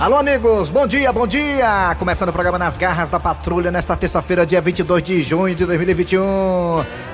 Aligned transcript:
Alô, 0.00 0.16
amigos, 0.16 0.70
bom 0.70 0.86
dia, 0.86 1.12
bom 1.12 1.26
dia! 1.26 1.96
Começando 1.98 2.28
o 2.28 2.32
programa 2.32 2.56
Nas 2.56 2.76
Garras 2.76 3.10
da 3.10 3.18
Patrulha 3.18 3.68
nesta 3.68 3.96
terça-feira, 3.96 4.46
dia 4.46 4.60
22 4.60 5.02
de 5.02 5.20
junho 5.22 5.56
de 5.56 5.66
2021. 5.66 6.22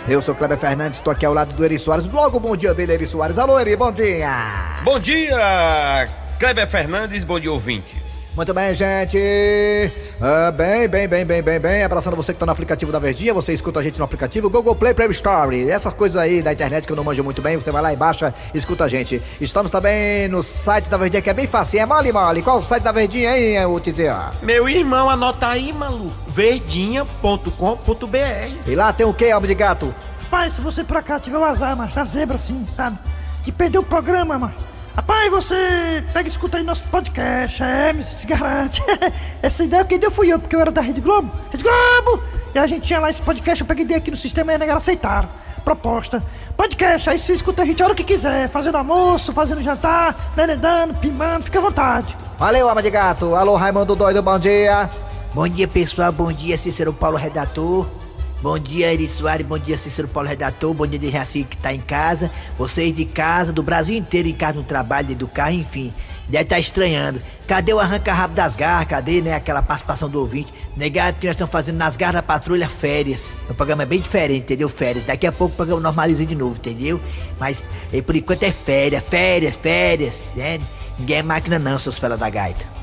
Eu 0.07 0.21
sou 0.21 0.35
Kleber 0.35 0.59
Fernandes, 0.59 0.99
estou 0.99 1.11
aqui 1.11 1.25
ao 1.25 1.33
lado 1.33 1.55
do 1.55 1.65
Eri 1.65 1.79
Soares. 1.79 2.07
Logo, 2.07 2.39
bom 2.39 2.55
dia 2.55 2.75
dele, 2.75 2.93
Eri 2.93 3.07
Soares. 3.07 3.39
Alô, 3.39 3.59
Eri, 3.59 3.75
bom 3.75 3.91
dia! 3.91 4.31
Bom 4.85 5.01
dia, 5.01 6.11
Kleber 6.39 6.69
Fernandes, 6.69 7.25
bom 7.25 7.41
dia, 7.41 7.51
ouvintes. 7.51 8.23
Muito 8.37 8.53
bem, 8.53 8.75
gente. 8.75 9.93
Ah, 10.21 10.51
bem, 10.51 10.89
bem, 10.89 11.07
bem, 11.07 11.25
bem, 11.25 11.41
bem, 11.41 11.61
bem. 11.61 11.84
Abraçando 11.84 12.16
você 12.16 12.33
que 12.33 12.39
tá 12.41 12.45
no 12.45 12.51
aplicativo 12.51 12.91
da 12.91 12.98
Verdinha, 12.98 13.33
você 13.33 13.53
escuta 13.53 13.79
a 13.79 13.83
gente 13.83 13.96
no 13.96 14.05
aplicativo 14.05 14.51
Google 14.51 14.75
Play, 14.75 14.93
Play 14.93 15.09
Store. 15.11 15.71
Essas 15.71 15.93
coisas 15.93 16.21
aí 16.21 16.43
da 16.43 16.52
internet 16.52 16.84
que 16.84 16.93
eu 16.93 16.97
não 16.97 17.05
manjo 17.05 17.23
muito 17.23 17.41
bem, 17.41 17.57
você 17.57 17.70
vai 17.70 17.80
lá 17.80 17.93
e 17.93 17.97
baixa 17.97 18.34
e 18.52 18.59
escuta 18.59 18.84
a 18.84 18.89
gente. 18.89 19.23
Estamos 19.41 19.70
também 19.70 20.27
no 20.27 20.43
site 20.43 20.91
da 20.91 20.97
Verdinha, 20.97 21.23
que 21.23 21.30
é 21.30 21.34
bem 21.34 21.47
fácil, 21.47 21.79
é 21.79 21.87
mole, 21.87 22.11
mole. 22.11 22.43
Qual 22.43 22.59
o 22.59 22.62
site 22.62 22.83
da 22.83 22.91
Verdinha, 22.91 23.38
hein, 23.38 23.65
o 23.66 23.80
Meu 24.43 24.69
irmão, 24.69 25.09
anota 25.09 25.46
aí, 25.46 25.73
maluco. 25.73 26.12
verdinha.com.br 26.27 27.51
E 28.66 28.74
lá 28.74 28.93
tem 28.93 29.07
o 29.07 29.15
que, 29.15 29.30
alma 29.30 29.46
de 29.46 29.55
gato? 29.55 29.95
Pai, 30.29 30.51
se 30.51 30.60
você 30.60 30.82
por 30.82 30.96
acaso 30.96 31.23
tiver 31.23 31.38
o 31.38 31.45
azar, 31.45 31.77
mas 31.77 31.95
da 31.95 32.05
zebra 32.05 32.35
assim, 32.35 32.66
sabe? 32.74 32.98
E 33.46 33.52
perdeu 33.52 33.82
o 33.82 33.85
programa, 33.85 34.37
mas 34.37 34.73
Rapaz, 34.97 35.29
você 35.29 36.05
pega 36.12 36.29
e 36.29 36.30
escuta 36.30 36.57
aí 36.57 36.62
nosso 36.62 36.84
podcast, 36.84 37.61
é, 37.61 37.93
se 38.01 38.25
garante. 38.27 38.80
Essa 39.43 39.65
ideia 39.65 39.85
quem 39.85 39.98
deu 39.98 40.09
fui 40.09 40.33
eu, 40.33 40.39
porque 40.39 40.55
eu 40.55 40.61
era 40.61 40.71
da 40.71 40.80
Rede 40.80 41.01
Globo. 41.01 41.33
Rede 41.51 41.65
Globo! 41.65 42.23
E 42.55 42.59
a 42.59 42.66
gente 42.69 42.87
tinha 42.87 43.01
lá 43.01 43.11
esse 43.11 43.21
podcast, 43.21 43.61
eu 43.61 43.66
peguei 43.66 43.97
aqui 43.97 44.12
no 44.12 44.16
sistema 44.16 44.52
e 44.52 44.55
a 44.55 44.59
negara 44.59 44.79
aceitaram. 44.79 45.29
Proposta. 45.65 46.23
Podcast, 46.57 47.11
aí 47.11 47.19
você 47.19 47.33
escuta 47.33 47.62
a 47.62 47.65
gente 47.65 47.83
a 47.83 47.87
hora 47.87 47.95
que 47.95 48.05
quiser, 48.05 48.49
fazendo 48.49 48.77
almoço, 48.77 49.33
fazendo 49.33 49.61
jantar, 49.62 50.33
merendando, 50.37 50.95
pimando, 50.95 51.45
fica 51.45 51.59
à 51.59 51.63
vontade. 51.63 52.16
Valeu, 52.38 52.69
ama 52.69 52.80
de 52.80 52.91
gato. 52.91 53.35
Alô, 53.35 53.57
Raimundo 53.57 53.97
Doido, 53.97 54.23
bom 54.23 54.38
dia. 54.38 54.88
Bom 55.33 55.49
dia, 55.49 55.66
pessoal. 55.66 56.13
Bom 56.13 56.33
dia, 56.33 56.57
Cícero 56.57 56.93
Paulo 56.93 57.16
Redator. 57.16 57.88
Bom 58.45 58.59
dia, 58.59 58.92
Eri 58.92 59.09
Soares. 59.09 59.46
Bom 59.46 59.59
dia, 59.59 59.78
Cícero 59.78 60.06
Paulo 60.06 60.28
Redator. 60.28 60.74
Bom 60.74 60.87
dia, 60.87 60.98
de 60.98 61.09
Reaci 61.09 61.45
que 61.45 61.56
tá 61.56 61.73
em 61.73 61.80
casa. 61.80 62.30
Vocês 62.59 62.95
de 62.95 63.06
casa, 63.06 63.54
do 63.54 63.62
Brasil 63.62 63.96
inteiro 63.96 64.28
em 64.28 64.34
casa, 64.34 64.53
no 64.53 64.62
trabalho, 64.62 65.06
dentro 65.06 65.26
do 65.26 65.32
carro, 65.32 65.54
enfim. 65.54 65.94
Deve 66.28 66.42
estar 66.42 66.56
tá 66.56 66.60
estranhando. 66.60 67.22
Cadê 67.47 67.72
o 67.72 67.81
arranca-rabo 67.81 68.34
das 68.34 68.54
garras? 68.54 68.87
Cadê, 68.87 69.22
né? 69.22 69.34
Aquela 69.34 69.62
participação 69.62 70.10
do 70.10 70.20
ouvinte. 70.20 70.53
Negado 70.76 71.19
que 71.19 71.26
nós 71.26 71.32
estamos 71.32 71.50
fazendo 71.50 71.78
nas 71.78 71.97
garras 71.97 72.16
da 72.16 72.22
patrulha 72.22 72.69
férias. 72.69 73.34
O 73.48 73.54
programa 73.54 73.84
é 73.84 73.87
bem 73.87 73.98
diferente, 73.98 74.41
entendeu? 74.41 74.69
Férias. 74.69 75.06
Daqui 75.06 75.26
a 75.26 75.32
pouco 75.32 75.54
o 75.54 75.56
programa 75.56 75.81
normaliza 75.81 76.26
de 76.26 76.34
novo, 76.34 76.56
entendeu? 76.56 77.00
Mas 77.41 77.62
eh, 77.94 78.03
por 78.03 78.15
enquanto 78.15 78.42
é 78.42 78.50
férias, 78.50 79.03
férias, 79.04 79.56
férias, 79.56 80.20
né? 80.37 80.60
Ninguém 80.98 81.16
é 81.16 81.22
máquina 81.22 81.59
não, 81.59 81.78
seus 81.78 81.98
fellas 81.98 82.20
da 82.20 82.28
gaita. 82.28 82.74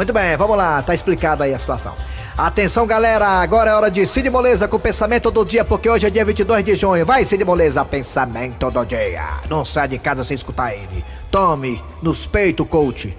Muito 0.00 0.14
bem, 0.14 0.34
vamos 0.34 0.56
lá, 0.56 0.80
tá 0.80 0.94
explicado 0.94 1.42
aí 1.42 1.52
a 1.52 1.58
situação. 1.58 1.92
Atenção, 2.34 2.86
galera, 2.86 3.26
agora 3.42 3.70
é 3.70 3.74
hora 3.74 3.90
de 3.90 4.06
Cid 4.06 4.30
Moleza 4.30 4.66
com 4.66 4.78
o 4.78 4.80
pensamento 4.80 5.30
do 5.30 5.44
dia, 5.44 5.62
porque 5.62 5.90
hoje 5.90 6.06
é 6.06 6.10
dia 6.10 6.24
22 6.24 6.64
de 6.64 6.74
junho. 6.74 7.04
Vai, 7.04 7.22
Cid 7.22 7.44
Moleza, 7.44 7.84
pensamento 7.84 8.70
do 8.70 8.84
dia. 8.86 9.22
Não 9.50 9.62
sai 9.62 9.88
de 9.88 9.98
casa 9.98 10.24
sem 10.24 10.34
escutar 10.34 10.72
ele. 10.72 11.04
Tome 11.30 11.84
nos 12.00 12.26
peitos, 12.26 12.66
coach. 12.66 13.14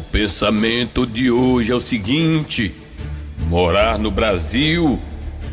O 0.00 0.02
pensamento 0.10 1.06
de 1.06 1.30
hoje 1.30 1.70
é 1.70 1.74
o 1.76 1.80
seguinte: 1.80 2.74
morar 3.46 3.96
no 3.96 4.10
Brasil 4.10 4.98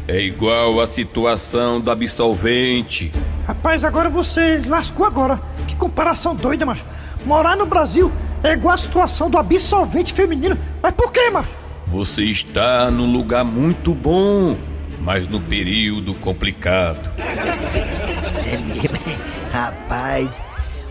é 0.08 0.20
igual 0.20 0.82
a 0.82 0.88
situação 0.88 1.80
do 1.80 1.92
absolvente. 1.92 3.12
Rapaz, 3.46 3.84
agora 3.84 4.10
você 4.10 4.64
lascou 4.66 5.06
agora. 5.06 5.40
Que 5.68 5.76
comparação 5.76 6.36
doida, 6.36 6.66
macho. 6.66 6.88
Morar 7.24 7.56
no 7.56 7.68
Brasil 7.68 8.12
é 8.44 8.54
igual 8.54 8.74
a 8.74 8.78
situação 8.78 9.30
do 9.30 9.38
absolvente 9.38 10.14
feminino. 10.14 10.58
Mas 10.82 10.94
por 10.94 11.12
quê, 11.12 11.30
macho? 11.30 11.50
Você 11.88 12.24
está 12.24 12.92
num 12.92 13.12
lugar 13.12 13.44
muito 13.44 13.94
bom, 13.94 14.56
mas 15.02 15.28
no 15.28 15.42
período 15.42 16.14
complicado. 16.14 17.10
É 17.18 18.58
mesmo, 18.58 19.24
rapaz. 19.52 20.42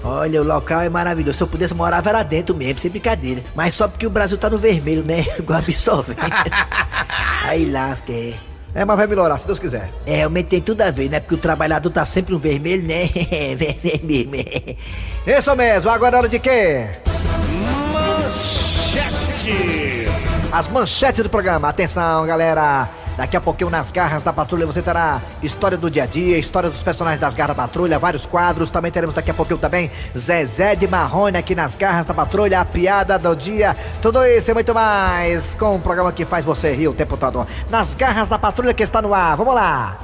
Olha, 0.03 0.41
o 0.41 0.45
local 0.45 0.81
é 0.81 0.89
maravilhoso. 0.89 1.39
Se 1.39 1.43
eu 1.43 1.47
pudesse 1.47 1.75
morar, 1.75 2.05
era 2.07 2.23
dentro 2.23 2.55
mesmo, 2.55 2.81
sem 2.81 2.91
brincadeira. 2.91 3.43
Mas 3.55 3.75
só 3.75 3.89
porque 3.89 4.07
o 4.07 4.11
Brasil 4.11 4.39
tá 4.39 4.49
no 4.49 4.57
vermelho, 4.57 5.05
né? 5.05 5.25
Igual 5.39 5.59
absorvente. 5.59 6.21
Aí 7.45 7.65
lasca, 7.71 8.13
é. 8.13 8.35
É, 8.75 8.85
mas 8.85 8.97
vai 8.97 9.07
melhorar, 9.07 9.39
se 9.39 9.47
Deus 9.47 9.59
quiser. 9.59 9.91
É, 10.07 10.17
realmente 10.17 10.47
tem 10.47 10.61
tudo 10.61 10.83
a 10.83 10.91
ver, 10.91 11.09
né? 11.09 11.21
Porque 11.21 11.35
o 11.35 11.39
trabalhador 11.39 11.91
tá 11.91 12.05
sempre 12.05 12.33
no 12.33 12.39
vermelho, 12.39 12.83
né? 12.83 13.09
vermelho. 13.57 14.77
Isso 15.27 15.57
mesmo, 15.57 15.91
agora 15.91 16.17
é 16.17 16.19
hora 16.19 16.29
de 16.29 16.39
quê? 16.39 16.87
Manchete! 18.89 20.09
As 20.51 20.67
manchetes 20.69 21.23
do 21.23 21.29
programa. 21.29 21.69
Atenção, 21.69 22.27
galera. 22.27 22.89
Daqui 23.19 23.37
a 23.37 23.41
pouquinho 23.41 23.69
nas 23.69 23.91
garras 23.91 24.25
da 24.25 24.33
patrulha 24.33 24.65
você 24.65 24.81
terá 24.81 25.21
história 25.43 25.77
do 25.77 25.91
dia 25.91 26.05
a 26.05 26.07
dia, 26.07 26.39
história 26.39 26.71
dos 26.71 26.83
personagens 26.83 27.21
das 27.21 27.35
garras 27.35 27.55
da 27.55 27.63
patrulha, 27.65 27.99
vários 27.99 28.25
quadros. 28.25 28.71
Também 28.71 28.91
teremos 28.91 29.15
daqui 29.15 29.31
a 29.31 29.35
pouquinho 29.35 29.59
também 29.59 29.91
Zezé 30.17 30.75
de 30.75 30.89
Marrone 30.89 31.37
aqui 31.37 31.55
nas 31.55 31.77
garras 31.77 32.07
da 32.07 32.15
patrulha, 32.15 32.61
a 32.61 32.65
piada 32.65 33.19
do 33.19 33.37
dia. 33.37 33.77
Tudo 34.01 34.25
isso 34.25 34.51
e 34.51 34.55
muito 34.55 34.73
mais 34.73 35.53
com 35.53 35.75
um 35.75 35.81
programa 35.81 36.11
que 36.11 36.25
faz 36.25 36.43
você 36.43 36.73
rir 36.73 36.89
o 36.89 36.95
tempo 36.95 37.15
todo. 37.19 37.47
Nas 37.69 37.95
garras 37.95 38.31
da 38.31 38.39
patrulha 38.39 38.73
que 38.73 38.83
está 38.83 39.03
no 39.03 39.13
ar. 39.13 39.37
Vamos 39.37 39.55
lá. 39.55 39.99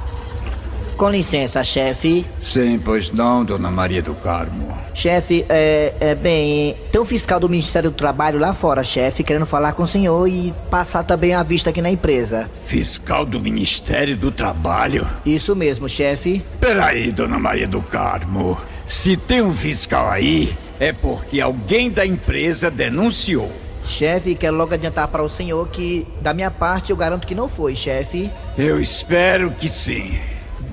Com 0.97 1.09
licença, 1.09 1.61
chefe. 1.61 2.25
Sim, 2.39 2.79
pois 2.79 3.11
não, 3.11 3.43
dona 3.43 3.69
Maria 3.69 4.01
do 4.01 4.15
Carmo. 4.15 4.75
Chefe, 4.93 5.45
é, 5.49 5.93
é 5.99 6.15
bem, 6.15 6.73
tem 6.89 7.01
um 7.01 7.05
fiscal 7.05 7.37
do 7.37 7.49
Ministério 7.49 7.91
do 7.91 7.97
Trabalho 7.97 8.39
lá 8.39 8.53
fora, 8.53 8.81
chefe, 8.81 9.21
querendo 9.21 9.45
falar 9.45 9.73
com 9.73 9.83
o 9.83 9.87
senhor 9.87 10.25
e 10.25 10.53
passar 10.71 11.03
também 11.03 11.33
a 11.33 11.43
vista 11.43 11.69
aqui 11.69 11.81
na 11.81 11.89
empresa. 11.89 12.49
Fiscal 12.65 13.25
do 13.25 13.41
Ministério 13.41 14.15
do 14.15 14.31
Trabalho? 14.31 15.05
Isso 15.25 15.53
mesmo, 15.53 15.89
chefe. 15.89 16.41
Peraí, 16.61 17.11
dona 17.11 17.37
Maria 17.37 17.67
do 17.67 17.81
Carmo. 17.81 18.57
Se 18.85 19.17
tem 19.17 19.41
um 19.41 19.53
fiscal 19.53 20.09
aí, 20.09 20.55
é 20.79 20.93
porque 20.93 21.41
alguém 21.41 21.91
da 21.91 22.05
empresa 22.05 22.71
denunciou. 22.71 23.51
Chefe, 23.85 24.33
quero 24.33 24.55
logo 24.55 24.73
adiantar 24.73 25.09
para 25.09 25.21
o 25.21 25.29
senhor 25.29 25.67
que, 25.67 26.07
da 26.21 26.33
minha 26.33 26.49
parte, 26.49 26.91
eu 26.91 26.97
garanto 26.97 27.27
que 27.27 27.35
não 27.35 27.49
foi, 27.49 27.75
chefe. 27.75 28.31
Eu 28.57 28.81
espero 28.81 29.51
que 29.51 29.67
sim. 29.67 30.17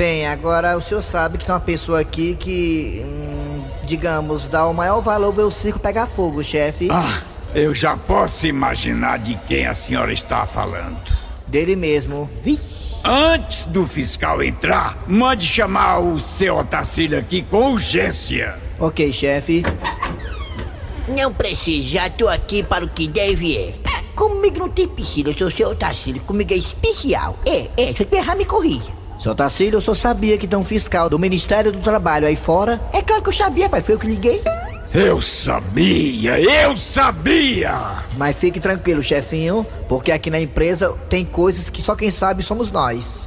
Bem, 0.03 0.27
agora 0.27 0.77
o 0.77 0.81
senhor 0.81 1.01
sabe 1.01 1.39
que 1.39 1.45
tem 1.47 1.55
uma 1.55 1.61
pessoa 1.61 2.01
aqui 2.01 2.35
que, 2.35 3.01
hum, 3.05 3.63
digamos, 3.85 4.49
dá 4.49 4.67
o 4.67 4.75
maior 4.75 5.01
valor 5.01 5.31
ver 5.31 5.43
o 5.43 5.51
circo 5.53 5.79
pegar 5.79 6.07
fogo, 6.07 6.43
chefe. 6.43 6.89
Ah, 6.91 7.23
eu 7.55 7.73
já 7.73 7.97
posso 7.97 8.49
imaginar 8.49 9.21
de 9.21 9.37
quem 9.47 9.65
a 9.65 9.75
senhora 9.75 10.13
está 10.13 10.45
falando. 10.45 10.99
Dele 11.47 11.77
mesmo. 11.77 12.29
Vi. 12.43 12.59
Antes 13.05 13.69
do 13.69 13.87
fiscal 13.87 14.43
entrar, 14.43 15.05
mande 15.07 15.47
chamar 15.47 16.01
o 16.01 16.19
seu 16.19 16.57
Otacílio 16.57 17.17
aqui 17.17 17.43
com 17.43 17.71
urgência. 17.71 18.57
Ok, 18.81 19.13
chefe. 19.13 19.63
Não 21.17 21.33
precisa, 21.33 21.89
já 21.89 22.11
tô 22.11 22.27
aqui 22.27 22.65
para 22.65 22.85
o 22.85 22.89
que 22.89 23.07
deve 23.07 23.57
é. 23.57 23.75
Comigo 24.17 24.59
não 24.59 24.69
tem 24.69 24.89
piscina, 24.89 25.31
eu 25.31 25.39
sou 25.39 25.47
o 25.47 25.53
seu 25.53 25.69
Otacílio, 25.69 26.21
comigo 26.23 26.53
é 26.53 26.57
especial. 26.57 27.39
É, 27.47 27.71
é, 27.77 27.93
se 27.93 28.03
eu 28.03 28.19
errar, 28.19 28.35
me 28.35 28.45
corrija. 28.45 29.02
Seu 29.23 29.37
Tacílio, 29.37 29.77
eu 29.77 29.81
só 29.81 29.95
sabia 29.95 30.37
que 30.37 30.49
tem 30.49 30.59
um 30.59 30.65
fiscal 30.65 31.09
do 31.09 31.17
Ministério 31.17 31.71
do 31.71 31.79
Trabalho 31.79 32.27
aí 32.27 32.35
fora. 32.35 32.81
É 32.93 33.01
claro 33.01 33.23
que 33.23 33.29
eu 33.29 33.33
sabia, 33.33 33.69
pai, 33.69 33.81
foi 33.81 33.95
eu 33.95 33.99
que 34.01 34.07
liguei. 34.09 34.43
Eu 34.93 35.23
sabia, 35.23 36.41
eu 36.41 36.77
sabia! 36.77 38.03
Mas 38.17 38.37
fique 38.37 38.59
tranquilo, 38.59 39.01
chefinho, 39.01 39.65
porque 39.89 40.11
aqui 40.11 40.29
na 40.29 40.41
empresa 40.41 40.93
tem 41.09 41.25
coisas 41.25 41.71
que 41.71 41.81
só 41.81 41.95
quem 41.95 42.11
sabe 42.11 42.43
somos 42.43 42.73
nós. 42.73 43.23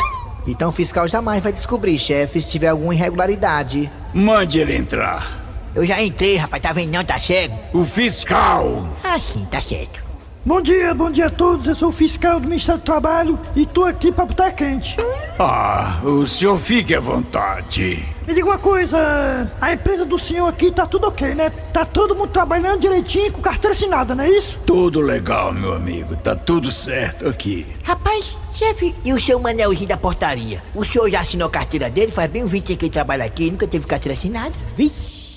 Então 0.45 0.67
o 0.67 0.71
fiscal 0.71 1.07
jamais 1.07 1.41
vai 1.41 1.53
descobrir, 1.53 1.97
chefe, 1.97 2.41
se 2.41 2.49
tiver 2.49 2.67
alguma 2.67 2.93
irregularidade. 2.93 3.89
Mande 4.13 4.59
ele 4.59 4.75
entrar. 4.75 5.45
Eu 5.73 5.85
já 5.85 6.03
entrei, 6.03 6.35
rapaz, 6.35 6.61
tá 6.61 6.73
vendo 6.73 6.91
não, 6.91 7.05
tá 7.05 7.17
cego? 7.17 7.57
O 7.73 7.85
fiscal! 7.85 8.85
Ah, 9.01 9.17
sim, 9.17 9.45
tá 9.49 9.61
certo. 9.61 10.03
Bom 10.45 10.61
dia, 10.61 10.93
bom 10.93 11.09
dia 11.09 11.25
a 11.25 11.29
todos. 11.29 11.65
Eu 11.65 11.73
sou 11.73 11.89
o 11.89 11.91
fiscal 11.91 12.39
do 12.39 12.47
Ministério 12.47 12.79
do 12.79 12.83
Trabalho 12.85 13.39
e 13.55 13.65
tô 13.65 13.83
aqui 13.83 14.11
pra 14.11 14.25
botar 14.25 14.51
quente. 14.51 14.95
Ah, 15.39 15.99
o 16.03 16.27
senhor 16.27 16.59
fique 16.59 16.93
à 16.93 16.99
vontade. 16.99 18.05
Me 18.27 18.33
diga 18.35 18.45
uma 18.45 18.59
coisa, 18.59 19.51
a 19.59 19.73
empresa 19.73 20.05
do 20.05 20.19
senhor 20.19 20.47
aqui 20.47 20.69
tá 20.69 20.85
tudo 20.85 21.07
ok, 21.07 21.33
né? 21.33 21.49
Tá 21.73 21.83
todo 21.83 22.15
mundo 22.15 22.29
trabalhando 22.29 22.79
direitinho 22.79 23.31
com 23.31 23.41
carteira 23.41 23.71
assinada, 23.71 24.13
não 24.13 24.23
é 24.23 24.29
isso? 24.29 24.59
Tudo 24.67 25.01
legal, 25.01 25.51
meu 25.51 25.73
amigo. 25.73 26.15
Tá 26.15 26.35
tudo 26.35 26.71
certo 26.71 27.27
aqui. 27.27 27.65
Rapaz, 27.81 28.37
chefe, 28.53 28.93
e 29.03 29.13
o 29.13 29.19
seu 29.19 29.39
Manelzinho 29.39 29.89
da 29.89 29.97
portaria? 29.97 30.61
O 30.75 30.85
senhor 30.85 31.09
já 31.09 31.21
assinou 31.21 31.47
a 31.47 31.51
carteira 31.51 31.89
dele? 31.89 32.11
Faz 32.11 32.29
bem 32.29 32.43
um 32.43 32.47
20 32.47 32.75
que 32.75 32.85
ele 32.85 32.93
trabalha 32.93 33.25
aqui 33.25 33.47
e 33.47 33.51
nunca 33.51 33.67
teve 33.67 33.87
carteira 33.87 34.15
assinada. 34.15 34.53
Vi? 34.77 34.91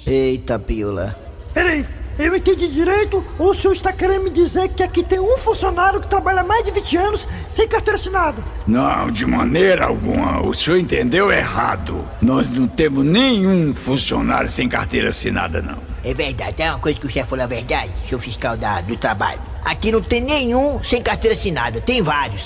Eita, 0.06 0.58
piola. 0.58 1.16
Peraí, 1.55 1.82
eu 2.19 2.35
entendi 2.35 2.69
direito 2.69 3.25
ou 3.38 3.50
o 3.50 3.55
senhor 3.55 3.73
está 3.73 3.93
querendo 3.93 4.25
me 4.25 4.31
dizer 4.31 4.69
que 4.70 4.82
aqui 4.82 5.03
tem 5.03 5.20
um 5.20 5.38
funcionário 5.38 6.00
que 6.00 6.09
trabalha 6.09 6.43
mais 6.43 6.65
de 6.65 6.70
20 6.70 6.97
anos 6.97 7.29
sem 7.50 7.69
carteira 7.69 7.97
assinada? 7.97 8.43
Não, 8.67 9.11
de 9.11 9.25
maneira 9.25 9.87
alguma. 9.87 10.43
O 10.43 10.53
senhor 10.53 10.79
entendeu 10.79 11.31
errado. 11.31 12.05
Nós 12.20 12.49
não 12.50 12.67
temos 12.67 13.05
nenhum 13.05 13.75
funcionário 13.75 14.49
sem 14.49 14.69
carteira 14.69 15.09
assinada, 15.09 15.62
não. 15.62 15.79
É 16.05 16.15
verdade, 16.15 16.62
é 16.62 16.71
uma 16.71 16.79
coisa 16.79 16.99
que 16.99 17.06
o 17.06 17.11
chefe 17.11 17.29
falou 17.29 17.45
a 17.45 17.49
verdade, 17.49 17.93
seu 18.09 18.19
fiscal 18.19 18.56
da, 18.56 18.81
do 18.81 18.97
trabalho. 18.97 19.41
Aqui 19.65 19.91
não 19.91 20.00
tem 20.00 20.21
nenhum 20.21 20.83
sem 20.83 21.03
carteira 21.03 21.37
assinada, 21.37 21.81
tem 21.81 22.00
vários. 22.03 22.43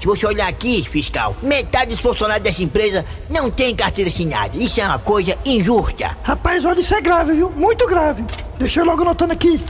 Se 0.00 0.06
você 0.06 0.26
olhar 0.26 0.48
aqui, 0.48 0.82
fiscal, 0.88 1.36
metade 1.42 1.90
dos 1.94 2.00
funcionários 2.00 2.42
dessa 2.44 2.62
empresa 2.62 3.04
não 3.28 3.50
tem 3.50 3.74
carteira 3.74 4.08
assinada. 4.10 4.56
Isso 4.56 4.80
é 4.80 4.84
uma 4.84 4.98
coisa 4.98 5.36
injusta. 5.44 6.16
Rapaz, 6.22 6.64
olha, 6.64 6.80
isso 6.80 6.94
é 6.94 7.00
grave, 7.00 7.32
viu? 7.34 7.50
Muito 7.50 7.86
grave. 7.86 8.24
Deixa 8.58 8.80
eu 8.80 8.84
logo 8.86 9.02
anotando 9.02 9.32
aqui. 9.32 9.60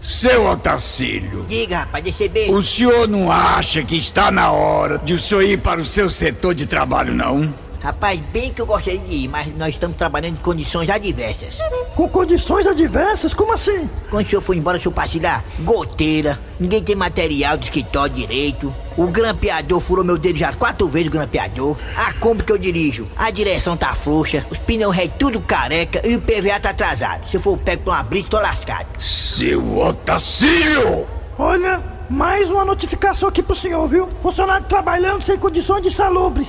Seu 0.00 0.46
Otacílio, 0.46 1.46
Diga, 1.48 1.78
rapaz, 1.78 2.02
deixa 2.02 2.28
ver. 2.28 2.50
o 2.50 2.60
senhor 2.60 3.06
não 3.06 3.30
acha 3.30 3.82
que 3.84 3.96
está 3.96 4.32
na 4.32 4.50
hora 4.50 4.98
de 4.98 5.14
o 5.14 5.18
senhor 5.18 5.42
ir 5.42 5.58
para 5.60 5.80
o 5.80 5.84
seu 5.84 6.10
setor 6.10 6.56
de 6.56 6.66
trabalho, 6.66 7.14
não? 7.14 7.54
Rapaz, 7.82 8.20
bem 8.32 8.52
que 8.52 8.62
eu 8.62 8.66
gostaria 8.66 9.00
de 9.00 9.24
ir, 9.24 9.28
mas 9.28 9.52
nós 9.56 9.70
estamos 9.74 9.96
trabalhando 9.96 10.34
em 10.34 10.40
condições 10.40 10.88
adversas. 10.88 11.58
Com 11.96 12.08
condições 12.08 12.64
adversas? 12.64 13.34
Como 13.34 13.52
assim? 13.52 13.90
Quando 14.08 14.24
o 14.24 14.28
senhor 14.28 14.40
foi 14.40 14.56
embora, 14.56 14.78
o 14.78 14.80
senhor 14.80 14.94
passei 14.94 15.20
lá, 15.20 15.42
goteira, 15.64 16.38
ninguém 16.60 16.80
tem 16.80 16.94
material 16.94 17.56
do 17.56 17.64
escritório 17.64 18.14
direito, 18.14 18.72
o 18.96 19.08
grampeador 19.08 19.80
furou 19.80 20.04
meu 20.04 20.16
dedo 20.16 20.38
já 20.38 20.52
quatro 20.52 20.86
vezes 20.86 21.08
o 21.08 21.10
grampeador, 21.10 21.76
a 21.96 22.12
Kombi 22.12 22.44
que 22.44 22.52
eu 22.52 22.58
dirijo, 22.58 23.08
a 23.16 23.32
direção 23.32 23.76
tá 23.76 23.92
frouxa, 23.94 24.46
os 24.48 24.58
pneus 24.58 24.94
ré 24.94 25.08
tudo 25.08 25.40
careca 25.40 26.06
e 26.06 26.14
o 26.14 26.20
PVA 26.20 26.60
tá 26.60 26.70
atrasado. 26.70 27.28
Se 27.28 27.36
eu 27.36 27.40
for 27.40 27.58
pego 27.58 27.82
pra 27.82 27.94
uma 27.94 28.02
brisa, 28.04 28.28
tô 28.28 28.38
lascado. 28.38 28.86
Seu 29.00 29.76
Otacílio! 29.78 31.04
Olha, 31.36 31.80
mais 32.08 32.48
uma 32.48 32.64
notificação 32.64 33.28
aqui 33.28 33.42
pro 33.42 33.56
senhor, 33.56 33.88
viu? 33.88 34.08
Funcionário 34.22 34.66
trabalhando 34.66 35.24
sem 35.24 35.36
condições 35.36 35.82
de 35.82 35.90
salubres. 35.90 36.46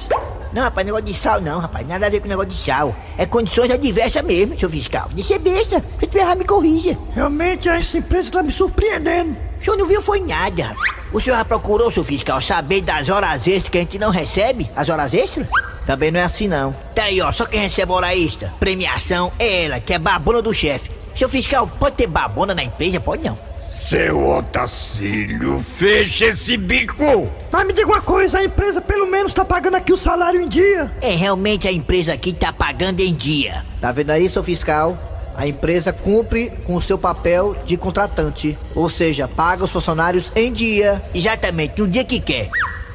Não, 0.53 0.61
rapaz, 0.61 0.85
negócio 0.85 1.05
de 1.05 1.13
sal 1.15 1.41
não, 1.41 1.59
rapaz, 1.59 1.87
nada 1.87 2.05
a 2.05 2.09
ver 2.09 2.19
com 2.19 2.27
negócio 2.27 2.51
de 2.51 2.57
sal. 2.57 2.95
É 3.17 3.25
condições 3.25 3.71
adversas 3.71 4.21
mesmo, 4.21 4.57
seu 4.59 4.69
fiscal. 4.69 5.09
Deixa 5.11 5.39
besta, 5.39 5.83
se 5.99 6.05
tiver 6.05 6.19
errado, 6.19 6.37
me 6.37 6.45
corrija. 6.45 6.95
Realmente, 7.11 7.67
essa 7.67 7.97
empresa 7.97 8.29
tá 8.29 8.43
me 8.43 8.51
surpreendendo. 8.51 9.35
O 9.59 9.63
senhor 9.63 9.77
não 9.77 9.87
viu 9.87 10.01
foi 10.01 10.19
nada, 10.19 10.65
rapaz. 10.67 10.93
O 11.11 11.19
senhor 11.19 11.37
já 11.37 11.45
procurou, 11.45 11.91
seu 11.91 12.03
fiscal, 12.03 12.39
saber 12.39 12.81
das 12.81 13.09
horas 13.09 13.47
extras 13.47 13.69
que 13.69 13.77
a 13.79 13.81
gente 13.81 13.97
não 13.97 14.11
recebe? 14.11 14.69
As 14.75 14.89
horas 14.89 15.13
extras? 15.13 15.47
Também 15.87 16.11
não 16.11 16.19
é 16.19 16.23
assim 16.23 16.47
não. 16.47 16.73
Tá 16.93 17.03
aí, 17.03 17.19
ó, 17.19 17.31
só 17.31 17.45
quem 17.45 17.61
recebe 17.61 17.91
hora 17.91 18.15
extra. 18.15 18.53
Premiação 18.59 19.31
é 19.39 19.65
ela, 19.65 19.79
que 19.79 19.93
é 19.93 19.99
babona 19.99 20.41
do 20.41 20.53
chefe. 20.53 20.91
Seu 21.15 21.27
fiscal, 21.27 21.67
pode 21.67 21.95
ter 21.95 22.07
babona 22.07 22.53
na 22.53 22.63
empresa? 22.63 22.99
Pode 22.99 23.23
não. 23.23 23.37
Seu 23.63 24.27
Otacílio, 24.27 25.63
feche 25.77 26.25
esse 26.25 26.57
bico! 26.57 27.31
Mas 27.49 27.65
me 27.65 27.71
diga 27.71 27.87
uma 27.87 28.01
coisa, 28.01 28.39
a 28.39 28.43
empresa 28.43 28.81
pelo 28.81 29.07
menos 29.07 29.33
tá 29.33 29.45
pagando 29.45 29.77
aqui 29.77 29.93
o 29.93 29.97
salário 29.97 30.41
em 30.41 30.49
dia. 30.49 30.91
É, 31.01 31.15
realmente 31.15 31.65
a 31.65 31.71
empresa 31.71 32.13
aqui 32.13 32.33
tá 32.33 32.51
pagando 32.51 32.99
em 32.99 33.13
dia. 33.13 33.63
Tá 33.79 33.89
vendo 33.93 34.09
aí, 34.09 34.27
seu 34.27 34.43
fiscal? 34.43 34.97
A 35.33 35.47
empresa 35.47 35.93
cumpre 35.93 36.51
com 36.65 36.75
o 36.75 36.81
seu 36.81 36.97
papel 36.97 37.55
de 37.65 37.77
contratante. 37.77 38.57
Ou 38.75 38.89
seja, 38.89 39.29
paga 39.29 39.63
os 39.63 39.71
funcionários 39.71 40.29
em 40.35 40.51
dia. 40.51 41.01
Exatamente, 41.15 41.79
no 41.79 41.87
dia 41.87 42.03
que 42.03 42.19
quer. 42.19 42.49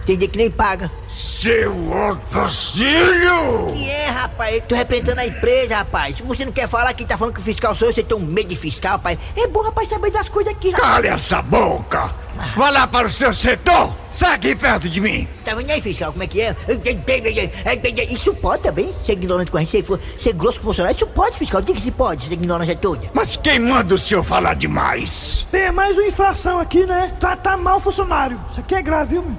Tem 0.09 0.17
dia 0.17 0.27
que 0.27 0.39
nem 0.39 0.51
paga. 0.51 0.91
Seu 1.07 1.71
Otacílio! 2.09 3.75
E 3.77 3.91
é, 3.91 4.09
rapaz, 4.09 4.55
eu 4.55 4.63
tô 4.63 4.75
representando 4.75 5.19
a 5.19 5.27
empresa, 5.27 5.77
rapaz. 5.77 6.17
Se 6.17 6.23
você 6.23 6.47
não 6.47 6.53
quer 6.53 6.67
falar 6.67 6.95
que 6.95 7.05
tá 7.05 7.19
falando 7.19 7.35
que 7.35 7.41
o 7.41 7.45
fiscal 7.45 7.77
sou 7.77 7.89
eu, 7.89 7.95
você 7.95 8.03
tem 8.03 8.17
um 8.17 8.21
medo 8.21 8.49
de 8.49 8.57
fiscal, 8.57 8.93
rapaz. 8.93 9.19
É 9.37 9.47
bom, 9.47 9.61
rapaz, 9.61 9.87
saber 9.87 10.11
das 10.11 10.27
coisas 10.27 10.51
aqui, 10.51 10.71
rapaz. 10.71 10.93
Cale 10.95 11.09
essa 11.09 11.43
boca! 11.43 12.11
Vá 12.57 12.71
lá 12.71 12.87
para 12.87 13.07
o 13.07 13.11
seu 13.11 13.35
setor! 13.35 13.93
Sai 14.11 14.33
aqui 14.33 14.55
perto 14.55 14.89
de 14.89 14.99
mim! 14.99 15.29
Tá 15.45 15.55
vendo 15.55 15.71
aí, 15.71 15.81
fiscal, 15.83 16.11
como 16.11 16.25
é 16.25 16.27
que 16.27 16.41
é? 16.41 16.57
Isso 18.09 18.33
pode 18.33 18.63
também, 18.63 18.91
ser 19.05 19.13
ignorante 19.13 19.51
com 19.51 19.59
a 19.59 19.61
gente, 19.61 19.85
ser, 20.23 20.33
grosso 20.33 20.59
com 20.59 20.63
o 20.63 20.69
funcionário. 20.69 20.97
Isso 20.97 21.07
pode, 21.09 21.37
fiscal, 21.37 21.61
diga 21.61 21.77
que 21.77 21.85
se 21.85 21.91
pode, 21.91 22.29
ser 22.29 22.33
ignorância 22.33 22.75
toda. 22.75 23.11
Mas 23.13 23.37
quem 23.37 23.59
manda 23.59 23.95
o 23.95 23.99
senhor 23.99 24.23
falar 24.23 24.55
demais? 24.55 25.47
Tem 25.51 25.65
é 25.65 25.71
mais 25.71 25.99
uma 25.99 26.07
infração 26.07 26.59
aqui, 26.59 26.87
né? 26.87 27.15
Tratar 27.21 27.59
mal 27.59 27.77
o 27.77 27.81
funcionário. 27.81 28.43
Isso 28.53 28.61
aqui 28.61 28.75
é 28.75 28.81
grave, 28.81 29.17
viu? 29.17 29.37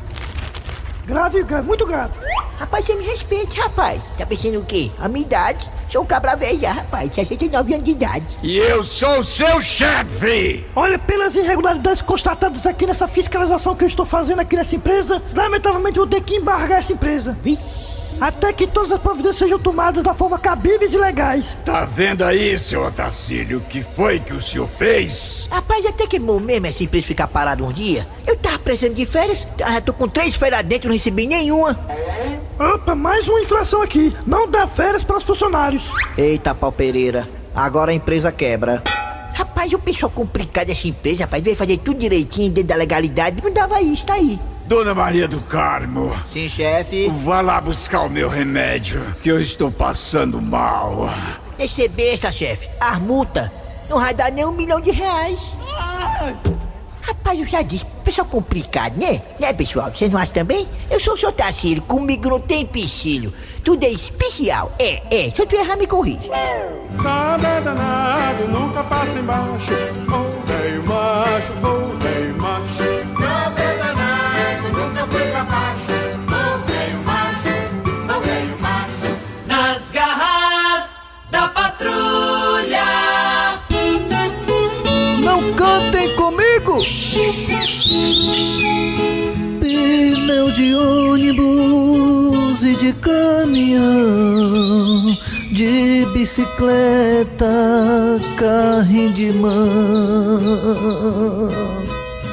Grave, 1.09 1.41
grave, 1.41 1.67
muito 1.67 1.87
grave. 1.87 2.13
Rapaz, 2.59 2.85
você 2.85 2.93
me 2.93 3.03
respeite, 3.03 3.59
rapaz. 3.59 3.99
Tá 4.15 4.27
pensando 4.27 4.59
o 4.59 4.63
quê? 4.63 4.91
A 4.99 5.07
minha 5.07 5.25
idade? 5.25 5.67
Sou 5.91 6.03
um 6.03 6.05
cabra 6.05 6.35
velho 6.35 6.59
já, 6.59 6.71
rapaz. 6.71 7.11
69 7.11 7.73
anos 7.73 7.83
de 7.83 7.91
idade. 7.91 8.25
E 8.43 8.57
eu 8.59 8.83
sou 8.83 9.21
o 9.21 9.23
seu 9.23 9.59
chefe! 9.59 10.63
Olha, 10.75 10.99
pelas 10.99 11.35
irregularidades 11.35 12.03
constatadas 12.03 12.63
aqui 12.63 12.85
nessa 12.85 13.07
fiscalização 13.07 13.75
que 13.75 13.85
eu 13.85 13.87
estou 13.87 14.05
fazendo 14.05 14.41
aqui 14.41 14.55
nessa 14.55 14.75
empresa, 14.75 15.19
lamentavelmente 15.33 15.97
vou 15.97 16.05
ter 16.05 16.21
que 16.21 16.35
embargar 16.35 16.77
essa 16.77 16.93
empresa. 16.93 17.35
Até 18.19 18.51
que 18.51 18.67
todas 18.67 18.91
as 18.91 19.01
providências 19.01 19.37
sejam 19.37 19.57
tomadas 19.57 20.03
da 20.03 20.13
forma 20.13 20.37
cabíveis 20.37 20.93
e 20.93 20.97
legais. 20.97 21.57
Tá 21.63 21.85
vendo 21.85 22.23
aí, 22.23 22.57
seu 22.59 22.85
Otacílio, 22.85 23.59
o 23.59 23.61
que 23.61 23.81
foi 23.81 24.19
que 24.19 24.33
o 24.33 24.41
senhor 24.41 24.67
fez? 24.67 25.47
Rapaz, 25.51 25.85
até 25.85 26.05
que 26.05 26.17
é 26.17 26.19
bom 26.19 26.39
mesmo 26.39 26.67
essa 26.67 26.83
empresa 26.83 27.07
ficar 27.07 27.27
parada 27.27 27.63
um 27.63 27.71
dia. 27.71 28.07
Eu 28.27 28.35
tava 28.35 28.59
precisando 28.59 28.95
de 28.95 29.05
férias, 29.05 29.47
já 29.57 29.81
tô 29.81 29.93
com 29.93 30.07
três 30.07 30.35
férias 30.35 30.63
dentro, 30.63 30.89
não 30.89 30.95
recebi 30.95 31.27
nenhuma. 31.27 31.79
Opa, 32.59 32.93
mais 32.93 33.27
uma 33.29 33.39
infração 33.39 33.81
aqui. 33.81 34.13
Não 34.27 34.49
dá 34.49 34.67
férias 34.67 35.03
para 35.03 35.17
os 35.17 35.23
funcionários. 35.23 35.89
Eita, 36.17 36.53
pau 36.53 36.71
Pereira. 36.71 37.27
Agora 37.55 37.91
a 37.91 37.93
empresa 37.93 38.31
quebra. 38.31 38.83
Rapaz, 39.33 39.71
o 39.71 39.79
pessoal 39.79 40.11
complicado 40.11 40.67
dessa 40.67 40.87
empresa, 40.87 41.23
rapaz, 41.23 41.41
veio 41.41 41.55
fazer 41.55 41.77
tudo 41.77 41.99
direitinho 41.99 42.51
dentro 42.51 42.69
da 42.69 42.75
legalidade, 42.75 43.41
não 43.41 43.51
dava 43.51 43.81
isso, 43.81 44.05
tá 44.05 44.15
aí. 44.15 44.37
Dona 44.69 44.93
Maria 44.93 45.27
do 45.27 45.41
Carmo, 45.41 46.15
Sim, 46.31 46.47
chefe. 46.47 47.09
vá 47.23 47.41
lá 47.41 47.59
buscar 47.59 48.01
o 48.01 48.09
meu 48.09 48.29
remédio, 48.29 49.03
que 49.23 49.27
eu 49.27 49.41
estou 49.41 49.71
passando 49.71 50.39
mal. 50.39 51.09
Deixa 51.57 51.73
ser 51.73 51.87
besta, 51.89 52.31
chefe. 52.31 52.69
As 52.79 52.99
multas 52.99 53.49
não 53.89 53.99
vai 53.99 54.13
dar 54.13 54.31
nem 54.31 54.45
um 54.45 54.51
milhão 54.51 54.79
de 54.79 54.91
reais. 54.91 55.39
Rapaz, 57.01 57.39
eu 57.39 57.47
já 57.47 57.63
disse, 57.63 57.83
pessoal 58.03 58.27
complicado, 58.27 58.95
né? 58.95 59.19
Né, 59.39 59.51
pessoal? 59.53 59.91
Vocês 59.91 60.13
não 60.13 60.19
acham 60.19 60.35
também? 60.35 60.67
Eu 60.91 60.99
sou 60.99 61.15
o 61.15 61.17
seu 61.17 61.31
Tarcílio, 61.31 61.81
comigo 61.81 62.29
não 62.29 62.39
tem 62.39 62.61
empecilho. 62.61 63.33
Tudo 63.63 63.83
é 63.83 63.89
especial. 63.89 64.71
É, 64.77 65.01
é. 65.09 65.31
Se 65.31 65.41
eu 65.41 65.47
te 65.47 65.55
errar, 65.55 65.77
me 65.77 65.87
corrija. 65.87 66.29
Nada 67.01 67.47
é 67.47 67.61
danado, 67.61 68.47
nunca 68.47 68.83
passa 68.83 69.17
embaixo. 69.17 69.73
Ô 69.73 70.45
velho 70.45 70.83
macho, 70.83 71.53
Pneu 89.59 90.51
de 90.51 90.73
ônibus 90.75 92.63
e 92.63 92.75
de 92.77 92.93
caminhão, 92.93 94.37
de 95.51 96.05
bicicleta, 96.13 97.45
carrinho 98.37 99.13
de 99.13 99.33
mão. 99.33 100.39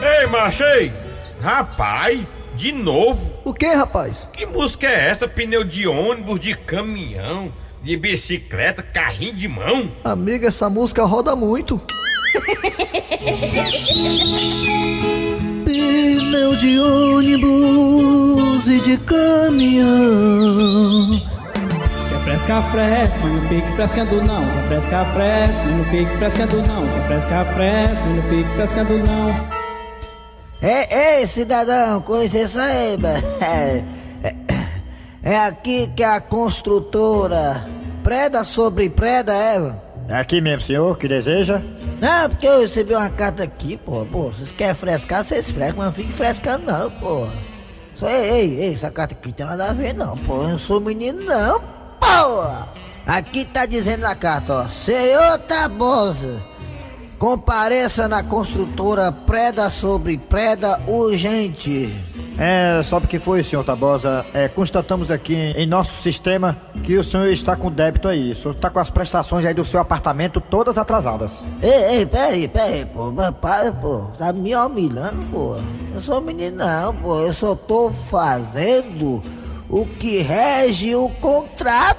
Ei, 0.01 0.27
macho, 0.29 0.63
ei! 0.63 0.93
Rapaz, 1.41 2.21
de 2.55 2.71
novo? 2.71 3.33
O 3.45 3.53
que, 3.53 3.67
rapaz? 3.67 4.29
Que 4.33 4.47
música 4.47 4.87
é 4.87 5.11
essa? 5.11 5.27
Pneu 5.27 5.65
de 5.65 5.89
ônibus, 5.89 6.39
de 6.39 6.55
caminhão, 6.55 7.53
de 7.83 7.97
bicicleta, 7.97 8.81
carrinho 8.81 9.35
de 9.35 9.49
mão? 9.49 9.91
Amiga, 10.05 10.47
essa 10.47 10.71
música 10.71 11.05
roda 11.05 11.35
muito. 11.35 11.81
Pneu 15.65 16.57
de 16.57 16.79
ônibus 16.81 18.67
e 18.67 18.81
de 18.81 18.99
caminhão. 18.99 20.47
Quer 22.09 22.19
fresca, 22.25 22.63
fresca, 22.71 23.21
mas 23.21 23.33
não 23.33 23.49
fique 23.49 23.73
frescando 23.73 24.23
não. 24.23 24.45
Quer 24.45 24.67
fresca, 24.69 25.05
fresca, 25.07 25.63
mas 25.65 25.77
não 25.77 25.85
fique 25.85 26.17
frescando 26.17 26.57
não. 26.57 26.87
Quer 26.89 27.07
fresca, 27.07 27.45
fresca, 27.55 28.05
mas 28.05 28.17
não 28.17 28.23
fique 28.25 28.51
frescando 28.55 28.99
não. 28.99 29.57
Ei, 30.63 30.87
ei, 30.91 31.27
cidadão, 31.27 32.01
com 32.01 32.19
licença 32.19 32.63
aí, 32.63 32.99
é, 33.41 33.85
é, 34.27 34.35
é 35.23 35.39
aqui 35.39 35.87
que 35.95 36.03
a 36.03 36.21
construtora 36.21 37.69
preda 38.03 38.43
sobre 38.43 38.89
preda, 38.89 39.33
é? 39.33 39.86
É 40.09 40.15
aqui 40.15 40.41
mesmo, 40.41 40.61
senhor, 40.61 40.97
que 40.97 41.09
deseja? 41.09 41.61
Não, 42.01 42.31
porque 42.31 42.47
eu 42.47 42.61
recebi 42.61 42.95
uma 42.95 43.11
carta 43.11 43.43
aqui, 43.43 43.77
pô, 43.77 44.07
pô, 44.07 44.31
vocês 44.31 44.51
querem 44.53 44.75
frescar, 44.75 45.25
vocês 45.25 45.51
frescam, 45.51 45.79
mas 45.79 45.87
não 45.87 45.93
fique 45.93 46.13
frescando 46.13 46.65
não, 46.65 46.91
pô. 46.93 47.27
Só, 47.97 48.09
ei, 48.09 48.31
ei, 48.31 48.61
ei, 48.61 48.75
essa 48.75 48.91
carta 48.91 49.15
aqui 49.15 49.33
tem 49.33 49.45
nada 49.45 49.71
a 49.71 49.73
ver 49.73 49.95
não, 49.95 50.17
pô, 50.19 50.43
eu 50.43 50.49
não 50.51 50.59
sou 50.59 50.81
menino 50.81 51.25
não, 51.25 51.59
pô. 51.61 52.67
Aqui 53.05 53.45
tá 53.45 53.67
dizendo 53.67 54.03
na 54.03 54.15
carta, 54.15 54.53
ó, 54.61 54.69
senhor 54.69 55.39
Tabosa, 55.41 56.41
compareça 57.19 58.07
na 58.07 58.23
construtora 58.23 59.11
preda 59.11 59.71
sobre 59.71 60.19
preda 60.19 60.81
urgente. 60.87 61.93
É, 62.39 62.83
sabe 62.83 63.07
o 63.07 63.09
que 63.09 63.19
foi, 63.19 63.43
senhor 63.43 63.65
Tabosa? 63.65 64.25
É, 64.35 64.47
constatamos 64.47 65.11
aqui 65.11 65.35
em 65.35 65.67
nosso 65.67 66.03
sistema 66.03 66.57
que 66.85 66.97
o 66.99 67.03
senhor 67.03 67.29
está 67.29 67.57
com 67.57 67.71
débito 67.71 68.09
aí. 68.09 68.33
O 68.33 68.35
senhor 68.35 68.55
está 68.55 68.69
com 68.69 68.79
as 68.79 68.91
prestações 68.91 69.47
aí 69.47 69.55
do 69.55 69.65
seu 69.65 69.81
apartamento 69.81 70.39
todas 70.39 70.77
atrasadas. 70.77 71.43
Ei, 71.63 71.99
ei, 71.99 72.07
peraí, 72.07 72.47
peraí, 72.47 72.85
pô. 72.85 73.11
Para, 73.41 73.73
pô. 73.73 74.11
Tá 74.19 74.35
me 74.35 74.55
humilhando, 74.55 75.25
pô. 75.31 75.57
Eu 75.95 76.03
sou 76.03 76.21
menino, 76.21 76.59
não, 76.59 76.95
pô. 76.95 77.21
Eu 77.21 77.33
só 77.33 77.55
tô 77.55 77.91
fazendo 77.91 79.23
o 79.71 79.87
que 79.87 80.19
rege 80.19 80.95
o 80.95 81.09
contrato, 81.09 81.99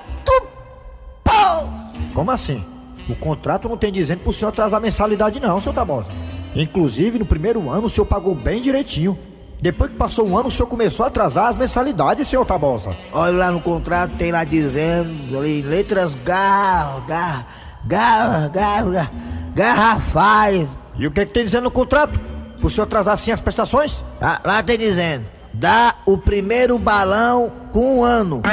pô. 1.24 1.67
Como 2.13 2.29
assim? 2.29 2.63
O 3.10 3.15
contrato 3.15 3.67
não 3.67 3.77
tem 3.77 3.91
dizendo 3.91 4.20
pro 4.20 4.32
senhor 4.34 4.50
atrasar 4.50 4.77
a 4.77 4.82
mensalidade 4.82 5.39
não, 5.39 5.60
seu 5.60 5.74
Tabosa. 5.74 6.10
Inclusive, 6.56 7.17
no 7.17 7.25
primeiro 7.25 7.70
ano 7.72 7.88
o 7.88 7.89
senhor 7.89 8.06
pagou 8.06 8.36
bem 8.36 8.62
direitinho. 8.62 9.17
Depois 9.60 9.90
que 9.90 9.98
passou 9.98 10.28
um 10.28 10.38
ano, 10.38 10.50
o 10.50 10.52
senhor 10.52 10.68
começou 10.68 11.04
a 11.04 11.08
atrasar 11.08 11.48
as 11.48 11.56
mensalidades, 11.56 12.28
senhor 12.28 12.46
Tabosa. 12.46 12.92
Olha 13.12 13.38
lá 13.38 13.52
no 13.52 13.60
contrato, 13.60 14.12
tem 14.16 14.32
lá 14.32 14.44
dizendo, 14.44 15.38
ali, 15.38 15.60
em 15.60 15.64
letras 15.64 16.14
gar, 16.24 17.02
gar, 17.08 17.48
gar, 17.86 18.50
gar, 18.50 18.86
gar, 18.86 19.12
garrafais. 19.56 20.68
E 20.96 21.08
o 21.08 21.12
que, 21.12 21.26
que 21.26 21.32
tem 21.34 21.46
dizendo 21.46 21.64
no 21.64 21.72
contrato? 21.72 22.20
Pro 22.60 22.70
senhor 22.70 22.86
atrasar 22.86 23.16
assim 23.16 23.32
as 23.32 23.42
prestações? 23.42 24.04
Lá, 24.22 24.40
lá 24.44 24.62
tem 24.62 24.78
dizendo, 24.78 25.26
dá 25.54 25.96
o 26.06 26.18
primeiro 26.18 26.78
balão 26.78 27.52
com 27.72 28.00
um 28.00 28.04
ano. 28.04 28.44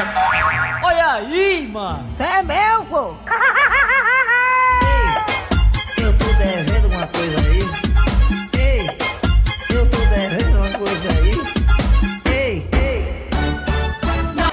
Olha 0.83 1.13
aí, 1.13 1.69
mano. 1.71 2.07
Isso 2.13 2.23
é 2.23 2.43
meu, 2.43 2.85
pô. 2.87 3.15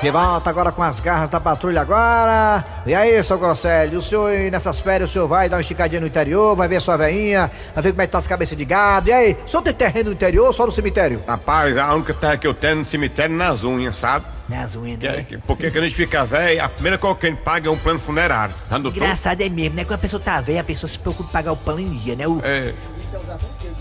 De 0.01 0.09
volta 0.09 0.49
agora 0.49 0.71
com 0.71 0.81
as 0.81 0.99
garras 0.99 1.29
da 1.29 1.39
patrulha 1.39 1.81
agora. 1.81 2.65
E 2.87 2.95
aí, 2.95 3.21
seu 3.23 3.37
Grosselio, 3.37 3.99
o 3.99 4.01
senhor 4.01 4.31
nessas 4.49 4.79
férias, 4.79 5.11
o 5.11 5.13
senhor 5.13 5.27
vai 5.27 5.47
dar 5.47 5.57
uma 5.57 5.61
esticadinha 5.61 6.01
no 6.01 6.07
interior, 6.07 6.55
vai 6.55 6.67
ver 6.67 6.81
sua 6.81 6.97
veinha, 6.97 7.51
vai 7.75 7.83
ver 7.83 7.91
como 7.91 8.01
é 8.01 8.07
que 8.07 8.11
tá 8.11 8.17
as 8.17 8.25
cabeças 8.25 8.57
de 8.57 8.65
gado. 8.65 9.09
E 9.09 9.13
aí, 9.13 9.37
o 9.45 9.49
senhor 9.49 9.61
tem 9.61 9.73
terreno 9.73 10.05
no 10.09 10.13
interior 10.15 10.47
ou 10.47 10.53
só 10.53 10.65
no 10.65 10.71
cemitério? 10.71 11.21
Rapaz, 11.27 11.77
a 11.77 11.93
única 11.93 12.15
terra 12.15 12.35
que 12.35 12.47
eu 12.47 12.53
tenho 12.53 12.71
é 12.71 12.75
no 12.77 12.85
cemitério 12.85 13.35
nas 13.35 13.63
unhas, 13.63 13.95
sabe? 13.99 14.25
Nas 14.49 14.75
unhas, 14.75 14.99
Que- 14.99 15.07
né? 15.07 15.23
que- 15.23 15.37
Porque 15.37 15.69
quando 15.69 15.83
a 15.83 15.87
gente 15.87 15.95
fica 15.95 16.25
velho, 16.25 16.63
a 16.65 16.67
primeira 16.67 16.97
coisa 16.97 17.15
que 17.19 17.27
a 17.27 17.29
gente 17.29 17.39
paga 17.43 17.69
é 17.69 17.71
um 17.71 17.77
plano 17.77 17.99
funerário. 17.99 18.55
Tá? 18.67 18.79
Engraçado 18.79 19.39
é 19.41 19.49
mesmo, 19.49 19.75
né? 19.75 19.85
Quando 19.85 19.99
a 19.99 20.01
pessoa 20.01 20.19
tá 20.19 20.41
velha, 20.41 20.61
a 20.61 20.63
pessoa 20.63 20.91
se 20.91 20.97
preocupa 20.97 21.29
em 21.29 21.31
pagar 21.31 21.51
o 21.51 21.57
pão 21.57 21.79
em 21.79 21.89
dia, 21.89 22.15
né? 22.15 22.27
O, 22.27 22.41
É, 22.43 22.73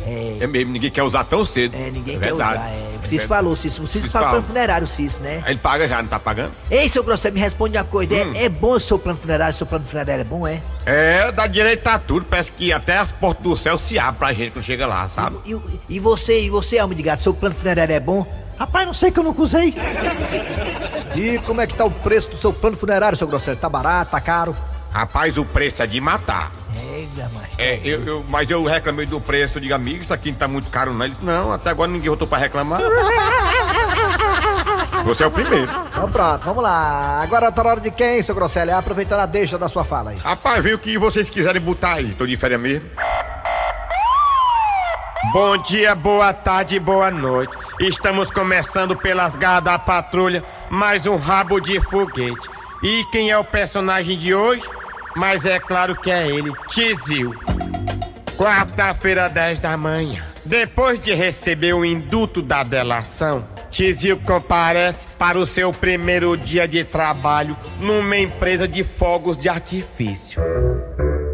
é, 0.07 0.39
é 0.41 0.47
mesmo, 0.47 0.73
ninguém 0.73 0.91
quer 0.91 1.03
usar 1.03 1.25
tão 1.25 1.45
cedo. 1.45 1.75
é, 1.77 1.91
ninguém 1.91 2.19
quer 2.19 2.27
verdade. 2.31 2.55
usar. 2.59 2.69
É. 2.69 2.73
O 2.73 2.77
É 2.77 3.03
Cício 3.03 3.09
verdade. 3.11 3.27
falou, 3.29 3.57
Cício. 3.57 3.83
O 3.83 3.87
Cício 3.87 4.11
fala. 4.11 4.29
plano 4.31 4.47
funerário, 4.47 4.85
o 4.85 4.89
Cício, 4.89 5.21
né? 5.23 5.43
Ele 5.47 5.59
paga 5.59 5.89
já, 5.89 6.01
não 6.03 6.09
tá 6.09 6.19
pagando? 6.21 6.53
Ei, 6.71 6.89
seu 6.89 7.03
Grosselio, 7.03 7.35
me 7.35 7.41
responde 7.41 7.77
uma 7.77 7.85
coisa. 7.85 8.15
É- 8.15 8.25
Hum. 8.25 8.33
É, 8.35 8.49
bom 8.49 8.73
o 8.73 8.81
seu 8.81 8.99
plano 8.99 9.19
funerário? 9.19 9.55
Seu 9.57 9.67
plano 9.67 9.85
funerário 9.85 10.21
é 10.23 10.25
bom, 10.25 10.47
é? 10.47 10.61
É, 10.87 11.33
dá 11.33 11.47
direito 11.47 11.87
a 11.89 11.99
tudo. 11.99 12.27
Parece 12.29 12.53
que 12.53 12.73
até 12.73 12.99
as 12.99 13.11
portas 13.13 13.43
do 13.43 13.57
céu 13.57 13.79
se 13.79 13.99
abrem 13.99 14.15
pra 14.19 14.33
gente 14.33 14.53
quando 14.53 14.65
chega 14.65 14.87
lá, 14.87 15.09
sabe? 15.09 15.39
E, 15.45 15.53
e- 15.53 15.81
e 15.89 15.99
você, 15.99 16.43
e 16.45 16.51
você, 16.51 16.79
alma 16.79 16.95
de 16.95 17.03
gato, 17.03 17.23
seu 17.23 17.35
plano 17.35 17.55
funerário 17.55 17.95
é 17.95 18.01
bom? 18.01 18.27
Rapaz, 18.59 18.87
não 18.87 18.93
sei 18.95 19.11
que 19.11 19.19
eu 19.19 19.25
nunca 19.25 19.41
usei. 19.43 19.75
E 21.17 21.39
como 21.47 21.61
é 21.61 21.67
que 21.67 21.75
tá 21.75 21.85
o 21.85 21.91
preço 21.91 22.29
do 22.31 22.37
seu 22.37 22.53
plano 22.53 22.77
funerário, 22.77 23.17
seu 23.17 23.27
Grosselio? 23.27 23.59
Tá 23.59 23.69
barato, 23.69 24.11
tá 24.11 24.21
caro? 24.21 24.55
Rapaz, 24.93 25.39
o 25.39 25.45
preço 25.45 25.83
é 25.83 25.87
de 25.87 26.01
matar. 26.01 26.53
Macho. 27.17 27.55
É, 27.59 27.81
eu, 27.85 28.05
eu- 28.05 28.25
mas 28.29 28.49
eu 28.51 28.65
reclamei 28.65 29.07
do 29.07 29.21
preço, 29.21 29.59
eu 29.59 29.63
digo, 29.63 29.75
amigo, 29.75 30.03
isso 30.03 30.13
aqui 30.15 30.31
não 30.31 30.39
tá 30.39 30.49
muito 30.49 30.71
caro, 30.71 30.93
não. 30.93 31.05
Ele 31.05 31.15
disse, 31.15 31.25
não, 31.27 31.53
até 31.53 31.71
agora 31.71 31.91
ninguém 31.91 32.09
voltou 32.09 32.27
pra 32.27 32.39
reclamar. 32.39 32.81
Você 35.05 35.23
é 35.25 35.27
o 35.27 35.31
primeiro. 35.31 35.71
Então 35.91 36.11
pronto, 36.11 36.45
vamos 36.45 36.63
lá. 36.63 37.21
Agora 37.23 37.51
tá 37.51 37.65
na 37.65 37.71
hora 37.71 37.81
de 37.81 37.91
quem, 37.91 38.21
seu 38.23 38.35
Grosselio? 38.35 38.77
Aproveitando 38.77 39.21
a 39.21 39.27
deixa 39.27 39.57
da 39.59 39.69
sua 39.69 39.83
fala 39.85 40.11
aí. 40.11 40.17
Rapaz, 40.19 40.63
viu 40.63 40.77
o 40.77 40.79
que 40.79 40.99
vocês 40.99 41.29
quiserem 41.31 41.61
botar 41.61 41.95
aí. 41.95 42.13
Tô 42.15 42.27
de 42.27 42.37
férias 42.37 42.61
mesmo. 42.61 42.89
Bom 45.33 45.57
dia, 45.59 45.95
boa 45.95 46.33
tarde, 46.33 46.79
boa 46.81 47.11
noite. 47.11 47.57
Estamos 47.79 48.31
começando 48.31 48.97
pelas 48.97 49.37
garras 49.37 49.63
da 49.65 49.79
patrulha, 49.79 50.43
mais 50.69 51.07
um 51.07 51.17
rabo 51.17 51.61
de 51.61 51.81
foguete. 51.81 52.49
E 52.83 53.05
quem 53.13 53.31
é 53.31 53.39
o 53.39 53.45
personagem 53.45 54.19
de 54.19 54.35
hoje? 54.35 54.63
Mas 55.17 55.45
é 55.45 55.59
claro 55.59 55.95
que 55.95 56.11
é 56.11 56.29
ele, 56.29 56.53
Tizil. 56.69 57.35
Quarta-feira, 58.37 59.29
10 59.29 59.59
da 59.59 59.77
manhã. 59.77 60.25
Depois 60.45 60.99
de 60.99 61.13
receber 61.13 61.75
o 61.75 61.85
induto 61.85 62.41
da 62.41 62.63
delação, 62.63 63.47
Tizil 63.71 64.19
comparece 64.21 65.07
para 65.19 65.39
o 65.39 65.47
seu 65.47 65.73
primeiro 65.73 66.37
dia 66.37 66.67
de 66.67 66.83
trabalho 66.83 67.57
numa 67.79 68.17
empresa 68.17 68.67
de 68.67 68.83
fogos 68.83 69.37
de 69.37 69.49
artifício. 69.49 70.41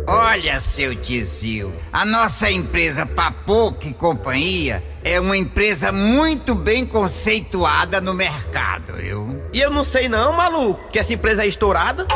Olha, 0.08 0.60
seu 0.60 0.94
Tizil, 0.94 1.72
a 1.92 2.04
nossa 2.04 2.50
empresa 2.50 3.06
Papoca 3.06 3.88
e 3.88 3.94
Companhia 3.94 4.82
é 5.02 5.18
uma 5.20 5.36
empresa 5.36 5.90
muito 5.90 6.54
bem 6.54 6.84
conceituada 6.84 8.00
no 8.00 8.14
mercado, 8.14 8.94
viu? 8.94 9.42
E 9.52 9.60
eu 9.60 9.70
não 9.70 9.82
sei 9.82 10.08
não, 10.08 10.32
maluco, 10.32 10.88
que 10.90 10.98
essa 10.98 11.12
empresa 11.12 11.44
é 11.44 11.48
estourada. 11.48 12.06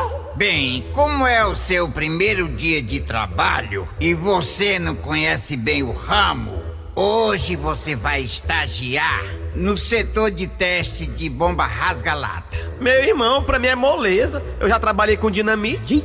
Bem, 0.41 0.87
como 0.95 1.27
é 1.27 1.45
o 1.45 1.55
seu 1.55 1.91
primeiro 1.91 2.49
dia 2.49 2.83
de 2.83 2.99
trabalho 2.99 3.87
e 4.01 4.15
você 4.15 4.79
não 4.79 4.97
conhece 4.97 5.55
bem 5.55 5.83
o 5.83 5.93
ramo, 5.93 6.63
hoje 6.97 7.57
você 7.57 7.95
vai 7.95 8.23
estagiar 8.23 9.23
no 9.55 9.77
setor 9.77 10.31
de 10.31 10.47
teste 10.47 11.07
de 11.07 11.29
bomba 11.29 11.67
rasga-lata. 11.67 12.57
Meu 12.81 13.05
irmão, 13.05 13.45
pra 13.45 13.59
mim 13.59 13.67
é 13.67 13.75
moleza. 13.75 14.43
Eu 14.59 14.67
já 14.67 14.79
trabalhei 14.79 15.19
com 15.19 15.31
dinamite. 15.31 16.03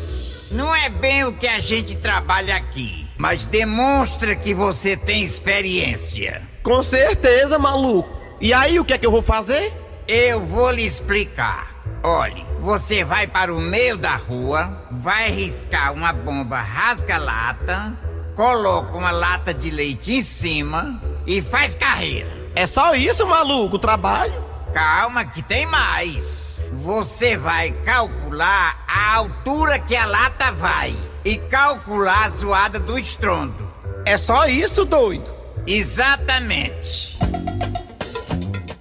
Não 0.51 0.75
é 0.75 0.89
bem 0.89 1.23
o 1.23 1.31
que 1.31 1.47
a 1.47 1.59
gente 1.59 1.95
trabalha 1.95 2.57
aqui, 2.57 3.07
mas 3.17 3.47
demonstra 3.47 4.35
que 4.35 4.53
você 4.53 4.97
tem 4.97 5.23
experiência. 5.23 6.41
Com 6.61 6.83
certeza, 6.83 7.57
maluco. 7.57 8.09
E 8.41 8.53
aí, 8.53 8.81
o 8.81 8.83
que 8.83 8.91
é 8.91 8.97
que 8.97 9.05
eu 9.05 9.11
vou 9.11 9.21
fazer? 9.21 9.71
Eu 10.05 10.45
vou 10.45 10.71
lhe 10.71 10.83
explicar. 10.83 11.73
Olhe, 12.03 12.45
você 12.65 13.03
vai 13.03 13.27
para 13.27 13.53
o 13.53 13.61
meio 13.61 13.95
da 13.95 14.15
rua, 14.15 14.75
vai 14.89 15.29
riscar 15.29 15.93
uma 15.93 16.11
bomba 16.11 16.59
rasga-lata, 16.59 17.95
coloca 18.35 18.97
uma 18.97 19.11
lata 19.11 19.53
de 19.53 19.69
leite 19.69 20.11
em 20.13 20.23
cima 20.23 20.99
e 21.27 21.43
faz 21.43 21.75
carreira. 21.75 22.27
É 22.55 22.65
só 22.65 22.95
isso, 22.95 23.23
maluco, 23.27 23.75
o 23.75 23.79
trabalho. 23.79 24.33
Calma 24.73 25.23
que 25.25 25.43
tem 25.43 25.67
mais. 25.67 26.65
Você 26.73 27.37
vai 27.37 27.69
calcular 27.69 28.83
a 28.87 29.13
altura 29.13 29.77
que 29.77 29.95
a 29.95 30.07
lata 30.07 30.51
vai 30.51 30.95
e 31.23 31.37
calcular 31.37 32.25
a 32.25 32.29
zoada 32.29 32.79
do 32.79 32.97
estrondo. 32.97 33.71
É 34.03 34.17
só 34.17 34.47
isso, 34.47 34.83
doido. 34.85 35.31
Exatamente. 35.67 37.15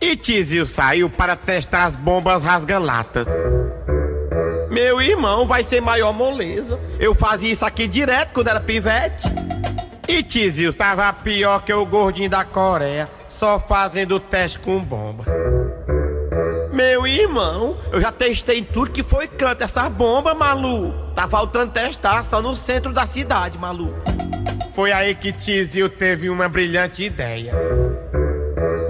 E 0.05 0.17
Tizil 0.17 0.67
saiu 0.67 1.09
para 1.09 1.35
testar 1.35 1.87
as 1.87 1.97
bombas 1.97 2.45
rasga-latas. 2.45 3.27
Meu 4.69 5.01
irmão 5.01 5.47
vai 5.47 5.65
ser 5.65 5.81
maior 5.81 6.13
moleza. 6.13 6.79
Eu 7.01 7.15
fazia 7.15 7.51
isso 7.51 7.65
aqui 7.65 7.89
direto 7.89 8.35
quando 8.35 8.49
era 8.49 8.61
pivete. 8.61 9.27
E 10.07 10.23
Tizil 10.23 10.75
tava 10.75 11.11
pior 11.11 11.65
que 11.65 11.73
o 11.73 11.87
gordinho 11.87 12.29
da 12.29 12.45
Coreia, 12.45 13.09
só 13.31 13.59
fazendo 13.59 14.21
teste 14.21 14.59
com 14.59 14.79
bomba. 14.79 15.25
Meu 16.71 17.07
irmão, 17.07 17.79
eu 17.91 17.99
já 17.99 18.13
testei 18.13 18.61
tudo 18.61 18.91
que 18.91 19.03
foi 19.03 19.27
canto 19.27 19.65
essa 19.65 19.89
bomba, 19.89 20.35
maluco. 20.35 21.15
Tá 21.15 21.27
faltando 21.27 21.73
testar 21.73 22.23
só 22.25 22.43
no 22.43 22.55
centro 22.55 22.93
da 22.93 23.07
cidade, 23.07 23.57
maluco. 23.57 24.03
Foi 24.75 24.93
aí 24.93 25.15
que 25.15 25.33
Tizil 25.33 25.89
teve 25.89 26.29
uma 26.29 26.47
brilhante 26.47 27.05
ideia. 27.05 27.55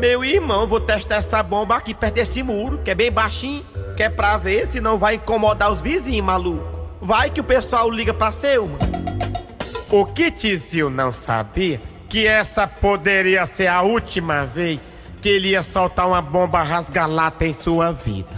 Meu 0.05 0.23
irmão, 0.23 0.67
vou 0.67 0.81
testar 0.81 1.17
essa 1.17 1.43
bomba 1.43 1.77
aqui 1.77 1.95
perto 1.95 2.17
desse 2.17 2.43
muro, 2.43 2.77
que 2.85 2.91
é 2.91 2.95
bem 2.95 3.11
baixinho, 3.11 3.65
que 3.97 4.03
é 4.03 4.11
pra 4.11 4.37
ver 4.37 4.67
se 4.67 4.79
não 4.79 4.99
vai 4.99 5.15
incomodar 5.15 5.73
os 5.73 5.81
vizinhos, 5.81 6.27
maluco. 6.27 6.91
Vai 7.01 7.31
que 7.31 7.41
o 7.41 7.45
pessoal 7.45 7.91
liga 7.91 8.13
pra 8.13 8.31
Selma. 8.31 8.77
O 9.91 10.05
que 10.05 10.31
Tizil 10.31 10.91
não 10.91 11.11
sabia 11.11 11.81
que 12.07 12.27
essa 12.27 12.67
poderia 12.67 13.47
ser 13.47 13.67
a 13.67 13.81
última 13.81 14.45
vez 14.45 14.93
que 15.23 15.31
ele 15.31 15.53
ia 15.53 15.63
soltar 15.63 16.07
uma 16.07 16.21
bomba 16.21 16.63
rasga-lata 16.63 17.47
em 17.47 17.55
sua 17.55 17.91
vida. 17.91 18.29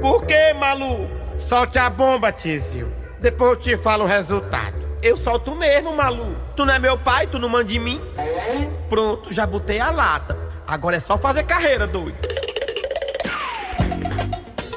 Por 0.00 0.26
que, 0.26 0.54
maluco? 0.54 1.08
Solte 1.38 1.78
a 1.78 1.88
bomba, 1.88 2.32
Tizil. 2.32 2.88
Depois 3.20 3.50
eu 3.50 3.56
te 3.60 3.76
falo 3.76 4.02
o 4.02 4.08
resultado. 4.08 4.74
Eu 5.00 5.16
solto 5.16 5.54
mesmo, 5.54 5.94
maluco. 5.94 6.34
Tu 6.56 6.66
não 6.66 6.74
é 6.74 6.80
meu 6.80 6.98
pai, 6.98 7.28
tu 7.28 7.38
não 7.38 7.48
manda 7.48 7.66
de 7.66 7.78
mim. 7.78 8.00
Pronto, 8.88 9.32
já 9.32 9.46
botei 9.46 9.78
a 9.78 9.92
lata. 9.92 10.43
Agora 10.66 10.96
é 10.96 11.00
só 11.00 11.18
fazer 11.18 11.44
carreira, 11.44 11.86
doido. 11.86 12.16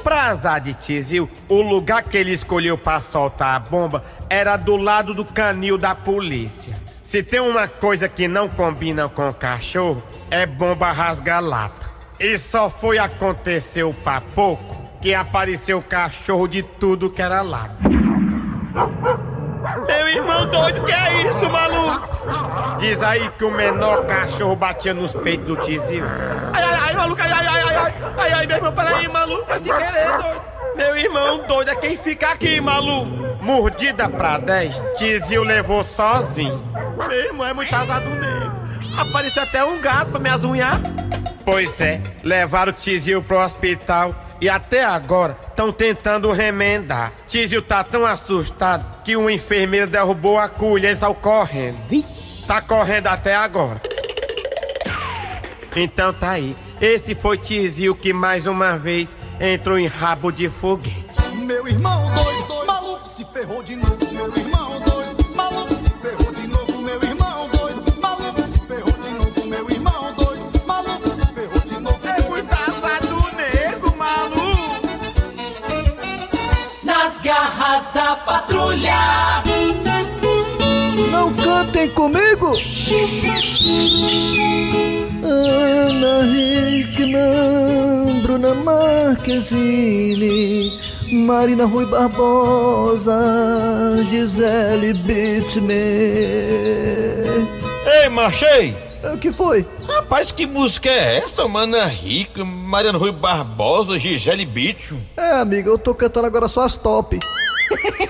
Pra 0.02 0.24
azar 0.24 0.60
de 0.60 0.74
Tizil, 0.74 1.28
o 1.48 1.60
lugar 1.60 2.02
que 2.02 2.16
ele 2.16 2.32
escolheu 2.32 2.78
pra 2.78 3.00
soltar 3.00 3.56
a 3.56 3.58
bomba 3.58 4.04
era 4.30 4.56
do 4.56 4.76
lado 4.76 5.12
do 5.12 5.24
canil 5.24 5.76
da 5.76 5.94
polícia. 5.94 6.76
Se 7.02 7.22
tem 7.22 7.40
uma 7.40 7.66
coisa 7.66 8.08
que 8.08 8.28
não 8.28 8.48
combina 8.48 9.08
com 9.08 9.32
cachorro, 9.32 10.02
é 10.30 10.46
bomba 10.46 10.92
rasga-lata. 10.92 11.88
E 12.20 12.36
só 12.36 12.68
foi 12.68 12.98
acontecer 12.98 13.82
o 13.82 13.94
pouco 14.34 14.76
que 15.00 15.14
apareceu 15.14 15.80
cachorro 15.80 16.46
de 16.48 16.62
tudo 16.62 17.10
que 17.10 17.22
era 17.22 17.40
lado. 17.42 17.76
Meu 19.86 20.08
irmão 20.08 20.46
doido, 20.46 20.84
que 20.84 20.92
é 20.92 21.22
isso, 21.22 21.50
maluco? 21.50 22.08
Diz 22.78 23.02
aí 23.02 23.28
que 23.30 23.44
o 23.44 23.50
menor 23.50 24.06
cachorro 24.06 24.56
batia 24.56 24.94
nos 24.94 25.14
peitos 25.14 25.46
do 25.46 25.56
tizio. 25.56 26.04
Ai, 26.52 26.62
ai, 26.62 26.78
ai, 26.82 26.94
maluco, 26.94 27.20
ai, 27.22 27.32
ai, 27.32 27.46
ai, 27.46 27.62
ai, 27.62 27.94
ai, 28.18 28.32
ai, 28.32 28.46
meu 28.46 28.56
irmão, 28.56 28.72
peraí, 28.72 29.08
maluco, 29.08 29.52
sem 29.54 29.72
querer, 29.72 30.18
doido. 30.22 30.42
Meu 30.76 30.96
irmão 30.96 31.46
doido 31.46 31.70
é 31.70 31.74
quem 31.74 31.96
fica 31.96 32.28
aqui, 32.28 32.60
maluco. 32.60 33.10
Mordida 33.42 34.08
pra 34.08 34.38
10, 34.38 34.80
tizio 34.96 35.42
levou 35.42 35.82
sozinho. 35.82 36.62
Meu 36.96 37.18
irmão 37.18 37.46
é 37.46 37.52
muito 37.52 37.74
azado 37.74 38.08
mesmo. 38.08 38.52
Apareceu 38.96 39.42
até 39.42 39.64
um 39.64 39.80
gato 39.80 40.12
pra 40.12 40.20
me 40.20 40.30
azunhar. 40.30 40.80
Pois 41.50 41.80
é, 41.80 42.02
levaram 42.22 42.72
o 42.72 42.74
tizio 42.74 43.22
pro 43.22 43.42
hospital 43.42 44.14
e 44.38 44.50
até 44.50 44.84
agora 44.84 45.34
estão 45.48 45.72
tentando 45.72 46.30
remendar. 46.30 47.10
Tizio 47.26 47.62
tá 47.62 47.82
tão 47.82 48.04
assustado 48.04 49.02
que 49.02 49.16
um 49.16 49.30
enfermeiro 49.30 49.86
derrubou 49.86 50.38
a 50.38 50.46
colher 50.46 50.94
e 50.94 50.98
saiu 50.98 51.14
correndo. 51.14 51.78
Tá 52.46 52.60
correndo 52.60 53.06
até 53.06 53.34
agora. 53.34 53.80
Então 55.74 56.12
tá 56.12 56.32
aí. 56.32 56.54
Esse 56.82 57.14
foi 57.14 57.38
Tizio 57.38 57.94
que 57.94 58.12
mais 58.12 58.46
uma 58.46 58.76
vez 58.76 59.16
entrou 59.40 59.78
em 59.78 59.86
rabo 59.86 60.30
de 60.30 60.50
foguete. 60.50 61.06
Meu 61.46 61.66
irmão 61.66 62.12
doido, 62.12 62.46
doido, 62.46 62.66
maluco 62.66 63.08
se 63.08 63.24
ferrou 63.24 63.62
de 63.62 63.74
novo. 63.74 63.96
Meu 64.12 64.36
irmão 64.36 64.80
doido, 64.80 65.34
maluco 65.34 65.74
se 65.74 65.90
ferrou 66.02 66.18
de 66.18 66.24
novo. 66.24 66.37
Patrulha. 78.58 79.42
Não 81.12 81.32
cantem 81.34 81.88
comigo! 81.90 82.56
Ana 85.22 86.26
Hickman, 86.26 88.20
Bruna 88.22 88.54
Marquezine, 88.54 89.60
Marina 91.12 91.66
Rui 91.66 91.86
Barbosa, 91.86 93.16
Gisele 94.10 94.94
Bittman. 94.94 95.68
Ei, 98.02 98.08
Machei! 98.08 98.74
O 99.14 99.16
que 99.16 99.30
foi? 99.30 99.64
Rapaz, 99.86 100.32
que 100.32 100.44
música 100.44 100.90
é 100.90 101.18
essa? 101.18 101.46
Mana 101.46 101.86
Rica, 101.86 102.44
Mariano 102.44 102.98
Rui 102.98 103.12
Barbosa, 103.12 103.96
Gisele 103.96 104.44
Bicho. 104.44 104.96
É, 105.16 105.34
amiga, 105.34 105.70
eu 105.70 105.78
tô 105.78 105.94
cantando 105.94 106.26
agora 106.26 106.48
só 106.48 106.62
as 106.62 106.74
top. 106.74 107.20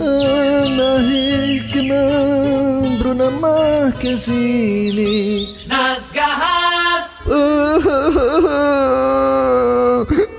Ana 0.00 1.00
Hickman, 1.00 2.98
Bruna 2.98 3.30
Marquezine. 3.30 5.56
Nas 5.66 6.12
garras. 6.12 7.22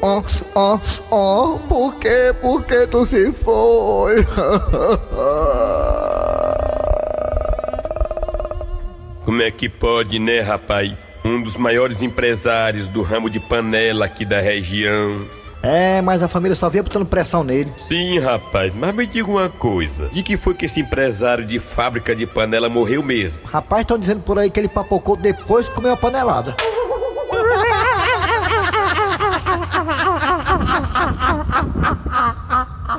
Ó, 0.05 0.21
ó, 0.53 0.77
ó, 1.09 1.57
por 1.69 1.95
que, 1.95 2.33
por 2.41 2.61
que 2.65 2.85
tu 2.87 3.05
se 3.05 3.31
foi? 3.31 4.25
Como 9.23 9.41
é 9.41 9.49
que 9.49 9.69
pode, 9.69 10.19
né, 10.19 10.41
rapaz? 10.41 10.91
Um 11.23 11.41
dos 11.41 11.55
maiores 11.55 12.01
empresários 12.01 12.89
do 12.89 13.01
ramo 13.01 13.29
de 13.29 13.39
panela 13.39 14.03
aqui 14.05 14.25
da 14.25 14.41
região. 14.41 15.25
É, 15.65 16.01
mas 16.01 16.21
a 16.21 16.27
família 16.27 16.57
só 16.57 16.67
vinha 16.67 16.83
botando 16.83 17.05
pressão 17.05 17.41
nele. 17.41 17.73
Sim, 17.87 18.19
rapaz, 18.19 18.75
mas 18.75 18.93
me 18.93 19.07
diga 19.07 19.31
uma 19.31 19.49
coisa: 19.49 20.09
de 20.09 20.21
que 20.21 20.35
foi 20.35 20.53
que 20.53 20.65
esse 20.65 20.81
empresário 20.81 21.45
de 21.45 21.57
fábrica 21.57 22.13
de 22.13 22.27
panela 22.27 22.67
morreu 22.67 23.01
mesmo? 23.01 23.39
Rapaz, 23.45 23.83
estão 23.83 23.97
dizendo 23.97 24.21
por 24.21 24.37
aí 24.37 24.49
que 24.49 24.59
ele 24.59 24.67
papocou 24.67 25.15
depois 25.15 25.69
que 25.69 25.75
comeu 25.75 25.93
a 25.93 25.97
panelada. 25.97 26.53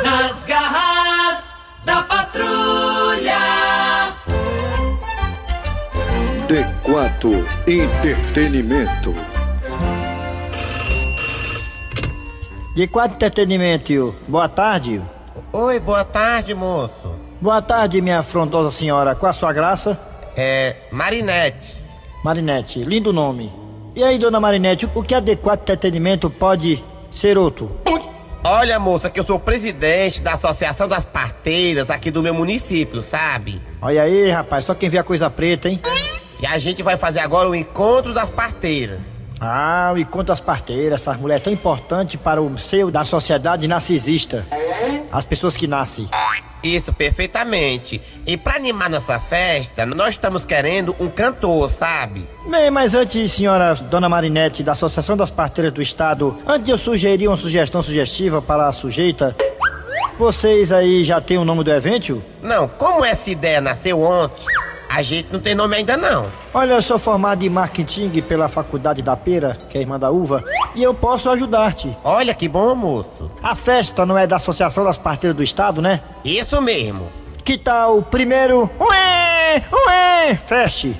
Nas 0.03 0.47
garras 0.47 1.55
da 1.85 2.03
patrulha. 2.03 3.35
D4 6.49 7.45
Entretenimento. 7.67 9.34
De 12.75 12.89
quatro 12.89 13.15
entretenimento, 13.15 13.85
tio. 13.85 14.15
Boa 14.27 14.49
tarde. 14.49 15.01
Oi, 15.53 15.79
boa 15.79 16.05
tarde, 16.05 16.57
moço. 16.57 17.15
Boa 17.41 17.63
tarde, 17.63 18.01
minha 18.01 18.19
afrontosa 18.19 18.73
senhora. 18.73 19.15
Qual 19.15 19.31
a 19.31 19.33
sua 19.33 19.53
graça? 19.53 19.97
É. 20.37 20.75
Marinete. 20.91 21.77
Marinete, 22.25 22.83
lindo 22.83 23.13
nome. 23.13 23.53
E 23.95 24.03
aí, 24.03 24.19
dona 24.19 24.41
Marinete, 24.41 24.91
o 24.93 25.05
que 25.05 25.15
a 25.15 25.23
D4 25.23 25.61
Entretenimento 25.61 26.29
pode 26.29 26.83
ser 27.13 27.39
outro? 27.39 27.71
Olha, 28.45 28.81
moça, 28.81 29.09
que 29.09 29.21
eu 29.21 29.25
sou 29.25 29.39
presidente 29.39 30.21
da 30.21 30.33
Associação 30.33 30.89
das 30.89 31.07
Parteiras 31.07 31.89
aqui 31.91 32.11
do 32.11 32.25
meu 32.25 32.35
município, 32.35 33.03
sabe? 33.03 33.63
Olha 33.81 34.03
aí, 34.03 34.31
rapaz, 34.33 34.65
só 34.65 34.75
quem 34.75 34.89
vê 34.89 34.99
a 34.99 35.05
coisa 35.05 35.31
preta, 35.31 35.69
hein? 35.69 35.81
E 36.41 36.47
a 36.47 36.59
gente 36.59 36.83
vai 36.83 36.97
fazer 36.97 37.21
agora 37.21 37.49
o 37.49 37.55
encontro 37.55 38.13
das 38.13 38.33
parteiras. 38.33 39.14
Ah, 39.47 39.93
o 39.95 39.99
encontro 39.99 40.29
das 40.29 40.41
parteiras, 40.41 41.03
essas 41.03 41.19
mulheres 41.19 41.45
tão 41.45 41.53
importantes 41.53 42.19
para 42.19 42.41
o 42.41 42.57
seio 42.57 42.91
da 42.91 43.05
sociedade 43.05 43.69
narcisista. 43.69 44.47
As 45.13 45.25
pessoas 45.25 45.55
que 45.55 45.67
nascem. 45.67 46.09
Isso, 46.63 46.95
perfeitamente. 46.95 48.01
E 48.27 48.39
pra 48.39 48.57
animar 48.57 48.89
nossa 48.89 49.21
festa, 49.21 49.85
nós 49.85 50.11
estamos 50.11 50.47
querendo 50.47 50.97
um 50.99 51.09
cantor, 51.09 51.71
sabe? 51.71 52.27
Bem, 52.49 52.71
mas 52.71 52.95
antes, 52.95 53.33
senhora 53.33 53.75
Dona 53.75 54.09
Marinete, 54.09 54.63
da 54.63 54.73
Associação 54.73 55.15
das 55.15 55.31
Parteiras 55.31 55.73
do 55.73 55.83
Estado, 55.83 56.39
antes 56.47 56.65
de 56.65 56.71
eu 56.71 56.79
sugerir 56.79 57.29
uma 57.29 57.37
sugestão 57.37 57.83
sugestiva 57.83 58.41
para 58.41 58.67
a 58.67 58.73
sujeita, 58.73 59.37
vocês 60.17 60.73
aí 60.73 61.05
já 61.05 61.21
têm 61.21 61.37
o 61.37 61.45
nome 61.45 61.63
do 61.65 61.71
evento? 61.71 62.25
Não, 62.43 62.67
como 62.67 63.05
essa 63.05 63.31
ideia 63.31 63.61
nasceu 63.61 64.01
ontem, 64.01 64.47
a 64.95 65.03
gente 65.03 65.33
não 65.33 65.41
tem 65.41 65.57
nome 65.57 65.75
ainda 65.75 65.97
não. 65.97 66.31
Olha, 66.53 66.75
eu 66.75 66.83
sou 66.83 67.01
formado 67.01 67.45
em 67.45 67.49
marketing 67.49 68.23
pela 68.23 68.49
Faculdade 68.49 69.03
da 69.03 69.17
Pera, 69.17 69.59
que 69.69 69.77
é 69.77 69.81
irmã 69.81 69.99
da 69.99 70.09
uva, 70.09 70.45
e 70.73 70.85
eu 70.85 70.95
posso 70.95 71.29
ajudar-te. 71.31 71.97
Olha 72.05 72.33
que 72.33 72.49
bom, 72.49 72.77
moço. 72.77 73.29
A 73.43 73.57
festa 73.57 74.07
não 74.07 74.17
é 74.17 74.25
da 74.25 74.37
Associação 74.37 74.85
das 74.85 74.97
Parteiras 74.97 75.37
do 75.37 75.43
Estado, 75.43 75.83
né? 75.83 76.01
Isso 76.25 76.63
mesmo. 76.63 77.09
Que 77.43 77.59
tal 77.59 77.99
o 77.99 78.03
primeiro? 78.05 78.71
Ué! 78.79 79.65
Ué! 79.73 80.37
Feste! 80.47 80.97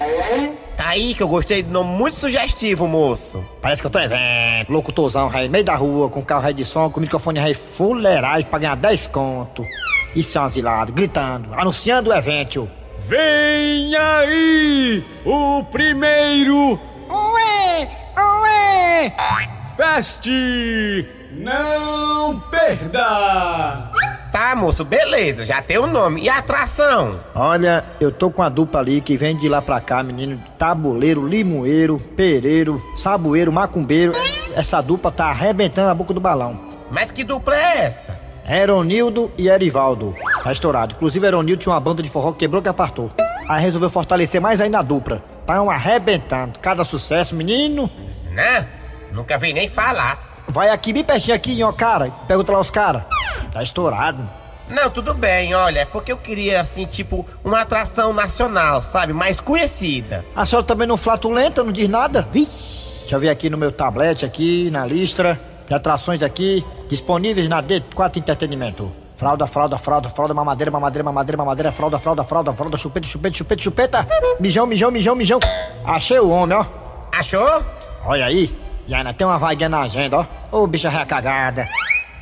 Tá 0.77 0.89
aí 0.89 1.15
que 1.15 1.23
eu 1.23 1.29
gostei 1.29 1.63
do 1.63 1.71
nome 1.71 1.91
muito 1.91 2.17
sugestivo, 2.17 2.89
moço. 2.89 3.45
Parece 3.63 3.81
que 3.81 3.87
eu 3.87 3.91
tô 3.93 4.01
em 4.01 4.07
evento, 4.07 4.73
locutorzão, 4.73 5.29
rei, 5.29 5.49
meio 5.49 5.65
da 5.65 5.77
rua, 5.77 6.11
com 6.11 6.21
carro 6.21 6.43
rei 6.43 6.53
de 6.53 6.65
som, 6.65 6.91
com 6.91 6.99
microfone 6.99 7.39
rei 7.39 7.55
fuleiragem 7.55 8.47
pra 8.51 8.59
ganhar 8.59 8.75
10 8.75 9.07
conto. 9.07 9.63
Isso 10.17 10.37
é 10.37 10.41
um 10.41 10.87
gritando, 10.93 11.55
anunciando 11.55 12.11
o 12.11 12.13
evento. 12.13 12.69
Vem 12.99 13.95
aí 13.95 15.05
o 15.25 15.63
primeiro 15.65 16.79
Ué! 17.11 17.91
Ué! 18.17 19.15
Feste! 19.77 21.07
Não 21.33 22.41
perda! 22.51 23.91
Tá, 24.33 24.57
moço, 24.57 24.85
beleza, 24.85 25.47
já 25.47 25.63
tem 25.63 25.79
o 25.79 25.87
nome. 25.87 26.23
E 26.23 26.29
a 26.29 26.39
atração? 26.39 27.21
Olha, 27.35 27.85
eu 28.01 28.11
tô 28.11 28.31
com 28.31 28.43
a 28.43 28.49
dupla 28.49 28.81
ali 28.81 29.01
que 29.01 29.17
vem 29.17 29.37
de 29.37 29.49
lá 29.49 29.63
pra 29.63 29.81
cá, 29.81 30.03
menino. 30.03 30.43
Tabuleiro, 30.59 31.27
limoeiro, 31.27 32.01
pereiro, 32.17 32.83
saboeiro, 32.97 33.53
macumbeiro. 33.53 34.13
Essa 34.55 34.81
dupla 34.81 35.13
tá 35.13 35.27
arrebentando 35.27 35.91
a 35.91 35.95
boca 35.95 36.13
do 36.13 36.21
balão. 36.21 36.59
Mas 36.91 37.13
que 37.13 37.23
dupla 37.23 37.57
é 37.57 37.85
essa? 37.85 38.19
Eronildo 38.49 39.31
e 39.39 39.49
Erivaldo. 39.49 40.15
Tá 40.45 40.53
estourado. 40.53 40.95
Inclusive, 40.95 41.27
Eronildo 41.27 41.63
tinha 41.63 41.73
uma 41.73 41.81
banda 41.81 42.03
de 42.03 42.11
forró 42.11 42.31
que 42.31 42.41
quebrou 42.41 42.61
que 42.61 42.69
apartou. 42.69 43.11
Aí 43.49 43.63
resolveu 43.63 43.89
fortalecer 43.89 44.43
mais 44.43 44.61
ainda 44.61 44.79
a 44.79 44.83
dupla. 44.83 45.25
Tão 45.47 45.71
arrebentando. 45.71 46.59
Cada 46.59 46.85
sucesso, 46.85 47.35
menino. 47.35 47.91
Né? 48.31 48.69
Nunca 49.11 49.39
vi 49.39 49.55
nem 49.55 49.71
falar. 49.71 50.45
Vai 50.47 50.69
aqui 50.69 50.93
bem 50.93 51.03
pertinho 51.03 51.35
aqui, 51.35 51.63
ó, 51.63 51.73
cara. 51.73 52.11
Pergunta 52.29 52.53
lá 52.53 52.61
os 52.61 52.69
caras. 52.69 53.05
Tá 53.55 53.63
estourado. 53.63 54.29
Não, 54.69 54.91
tudo 54.91 55.15
bem, 55.15 55.55
olha, 55.55 55.81
é 55.81 55.85
porque 55.87 56.13
eu 56.13 56.17
queria, 56.19 56.61
assim, 56.61 56.85
tipo, 56.85 57.27
uma 57.43 57.61
atração 57.61 58.13
nacional, 58.13 58.83
sabe? 58.83 59.13
Mais 59.15 59.41
conhecida. 59.41 60.25
A 60.37 60.45
senhora 60.45 60.67
também 60.67 60.87
não 60.87 60.97
flatulenta, 60.99 61.65
não 61.65 61.73
diz 61.73 61.89
nada? 61.89 62.29
Vi. 62.31 62.45
Deixa 62.45 63.17
eu 63.17 63.21
ver 63.21 63.31
aqui 63.31 63.49
no 63.49 63.57
meu 63.57 63.73
tablet, 63.73 64.25
aqui, 64.25 64.71
na 64.71 64.85
lista 64.85 65.41
de 65.67 65.75
atrações 65.75 66.23
aqui, 66.23 66.65
disponíveis 66.89 67.49
na 67.49 67.63
D4 67.63 68.19
Entretenimento. 68.19 69.04
Fralda, 69.17 69.47
fralda, 69.47 69.79
fralda, 69.79 70.09
fralda, 70.09 70.35
mamadeira, 70.35 70.71
mamadeira, 70.71 71.05
mamadeira, 71.05 71.37
mamadeira, 71.39 71.73
fralda, 71.73 71.99
fralda, 71.99 72.25
fralda, 72.25 72.53
fralda, 72.53 72.77
chupeta, 72.77 73.07
chupeta, 73.07 73.37
chupeta, 73.37 73.63
chupeta, 73.63 74.09
mijão, 74.41 74.67
mijão, 74.67 74.91
mijão, 74.91 75.15
mijão. 75.15 75.39
Achei 75.85 76.19
o 76.19 76.29
homem, 76.31 76.57
ó. 76.57 76.67
Achou? 77.13 77.63
Olha 78.05 78.27
aí. 78.27 78.53
Já 78.87 79.05
não 79.05 79.13
tem 79.15 79.27
uma 79.27 79.39
vaguinha 79.39 79.69
na 79.69 79.83
agenda, 79.83 80.27
ó. 80.51 80.59
Ô, 80.63 80.67
bicha 80.67 80.89
recagada. 80.91 81.69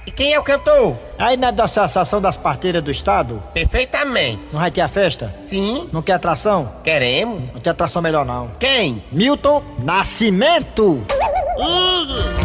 E 0.06 0.10
quem 0.10 0.34
é 0.34 0.38
o 0.38 0.42
cantor? 0.42 0.96
Aí 1.18 1.36
na 1.36 1.50
da 1.50 1.64
Associação 1.64 2.20
das 2.20 2.36
Parteiras 2.36 2.82
do 2.82 2.90
Estado, 2.90 3.42
Perfeitamente. 3.54 4.42
não 4.52 4.60
vai 4.60 4.70
ter 4.70 4.80
a 4.80 4.88
festa? 4.88 5.34
Sim. 5.44 5.88
Não 5.92 6.02
quer 6.02 6.12
atração? 6.14 6.72
Queremos. 6.84 7.52
Não 7.52 7.60
tem 7.60 7.70
atração 7.70 8.02
melhor 8.02 8.24
não. 8.26 8.50
Quem? 8.58 9.02
Milton 9.10 9.62
Nascimento! 9.78 11.04
Coração 11.06 12.41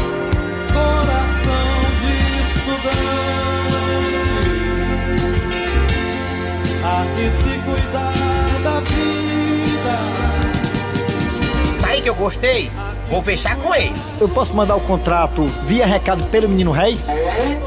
gostei. 12.17 12.69
Vou 13.09 13.21
fechar 13.21 13.55
com 13.57 13.73
ele. 13.73 13.93
Eu 14.19 14.27
posso 14.27 14.53
mandar 14.53 14.75
o 14.75 14.81
contrato 14.81 15.43
via 15.65 15.85
recado 15.85 16.23
pelo 16.25 16.49
Menino 16.49 16.71
Rei? 16.71 16.97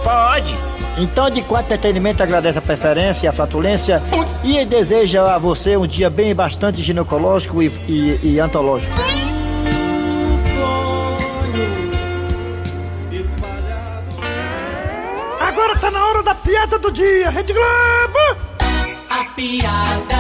Pode. 0.03 0.57
Então, 0.99 1.31
de 1.31 1.41
quatro 1.41 1.73
entretenimento, 1.73 2.23
agradece 2.23 2.59
a 2.59 2.63
preferência 2.63 3.27
e 3.27 3.29
a 3.29 3.33
flatulência 3.33 4.03
e 4.45 4.65
deseja 4.65 5.35
a 5.35 5.39
você 5.39 5.77
um 5.77 5.87
dia 5.87 6.11
bem 6.11 6.35
bastante 6.35 6.83
ginecológico 6.83 7.63
e, 7.63 7.69
e, 7.89 8.35
e 8.35 8.41
antológico. 8.41 8.95
Agora 15.41 15.79
tá 15.79 15.91
na 15.91 16.07
hora 16.07 16.23
da 16.23 16.35
piada 16.35 16.79
do 16.79 16.93
dia, 16.93 17.31
Rede 17.31 17.53
Globo! 17.53 18.51
A 19.09 19.25
piada 19.35 20.20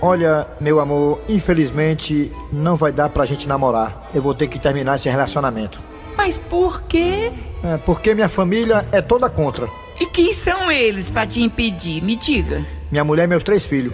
Olha, 0.00 0.46
meu 0.60 0.78
amor, 0.78 1.20
infelizmente 1.28 2.30
não 2.52 2.76
vai 2.76 2.92
dar 2.92 3.08
pra 3.08 3.26
gente 3.26 3.48
namorar. 3.48 4.08
Eu 4.14 4.22
vou 4.22 4.34
ter 4.34 4.46
que 4.46 4.58
terminar 4.58 4.96
esse 4.96 5.08
relacionamento. 5.08 5.80
Mas 6.16 6.38
por 6.38 6.82
quê? 6.82 7.32
É, 7.64 7.76
porque 7.78 8.14
minha 8.14 8.28
família 8.28 8.86
é 8.92 9.02
toda 9.02 9.28
contra. 9.28 9.68
E 10.00 10.06
quem 10.06 10.32
são 10.32 10.70
eles 10.70 11.10
pra 11.10 11.26
te 11.26 11.42
impedir? 11.42 12.00
Me 12.02 12.14
diga. 12.14 12.64
Minha 12.90 13.02
mulher 13.04 13.24
e 13.24 13.26
meus 13.26 13.42
três 13.42 13.66
filhos. 13.66 13.92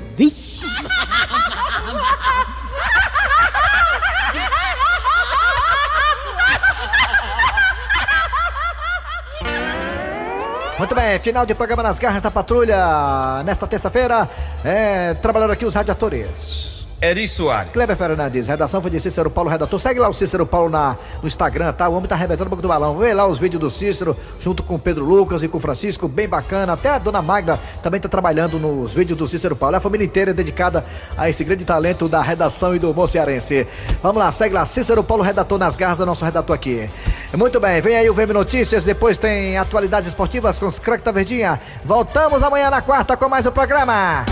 Muito 10.77 10.93
bem, 10.93 11.19
final 11.21 11.47
de 11.47 11.55
programa 11.55 11.85
nas 11.85 12.01
garras 12.01 12.21
da 12.21 12.31
patrulha. 12.33 13.43
Nesta 13.45 13.67
terça-feira, 13.67 14.29
é, 14.65 15.15
trabalhando 15.15 15.53
aqui 15.53 15.65
os 15.65 15.75
radiadores. 15.75 16.74
Eri 17.01 17.29
Soares. 17.29 17.73
Kleber 17.73 17.97
Fernandes, 17.97 18.47
redação 18.47 18.81
foi 18.81 18.91
de 18.91 19.01
Cícero 19.01 19.31
Paulo, 19.31 19.51
redator. 19.51 19.79
Segue 19.79 20.01
lá 20.01 20.09
o 20.09 20.15
Cícero 20.15 20.47
Paulo 20.47 20.71
na, 20.71 20.97
no 21.21 21.29
Instagram, 21.29 21.73
tá? 21.73 21.89
O 21.89 21.95
homem 21.95 22.09
tá 22.09 22.15
arrebentando 22.15 22.47
um 22.47 22.51
pouco 22.51 22.63
do 22.63 22.69
balão. 22.69 22.97
Vê 22.97 23.13
lá 23.13 23.27
os 23.27 23.39
vídeos 23.39 23.61
do 23.61 23.71
Cícero, 23.71 24.17
junto 24.41 24.63
com 24.63 24.77
o 24.77 24.79
Pedro 24.79 25.05
Lucas 25.05 25.43
e 25.43 25.49
com 25.49 25.59
o 25.59 25.61
Francisco, 25.61 26.09
bem 26.09 26.29
bacana. 26.29 26.73
Até 26.73 26.89
a 26.89 26.99
dona 26.99 27.21
Magda 27.21 27.59
também 27.83 28.01
tá 28.01 28.09
trabalhando 28.09 28.59
nos 28.59 28.93
vídeos 28.93 29.19
do 29.19 29.29
Cícero 29.29 29.55
Paulo. 29.55 29.77
A 29.77 29.81
família 29.81 30.05
inteira 30.05 30.31
é 30.31 30.35
dedicada 30.35 30.85
a 31.17 31.29
esse 31.29 31.45
grande 31.45 31.65
talento 31.65 32.09
da 32.09 32.23
redação 32.23 32.75
e 32.75 32.79
do 32.79 32.91
humor 32.91 33.09
cearense. 33.09 33.67
Vamos 34.03 34.19
lá, 34.19 34.33
segue 34.33 34.55
lá, 34.55 34.65
Cícero 34.65 35.05
Paulo, 35.05 35.23
redator 35.23 35.59
nas 35.59 35.77
garras, 35.77 36.01
é 36.01 36.03
o 36.05 36.07
nosso 36.07 36.25
redator 36.25 36.55
aqui. 36.55 36.89
Muito 37.35 37.61
bem, 37.61 37.81
vem 37.81 37.97
aí 37.97 38.09
o 38.09 38.15
VM 38.15 38.33
Notícias, 38.33 38.85
depois 38.85 39.19
tem 39.19 39.59
atualidades 39.59 40.09
esportivas 40.09 40.59
com 40.59 40.69
da 41.05 41.13
Verdinha. 41.13 41.61
Voltamos 41.85 42.43
amanhã 42.43 42.71
na 42.71 42.81
quarta 42.81 43.17
com 43.17 43.29
mais 43.29 43.45
um 43.47 43.51
programa. 43.51 44.25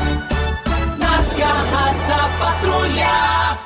Nas 1.32 1.38
garras 1.38 2.02
da 2.02 2.28
patrulha 2.38 3.62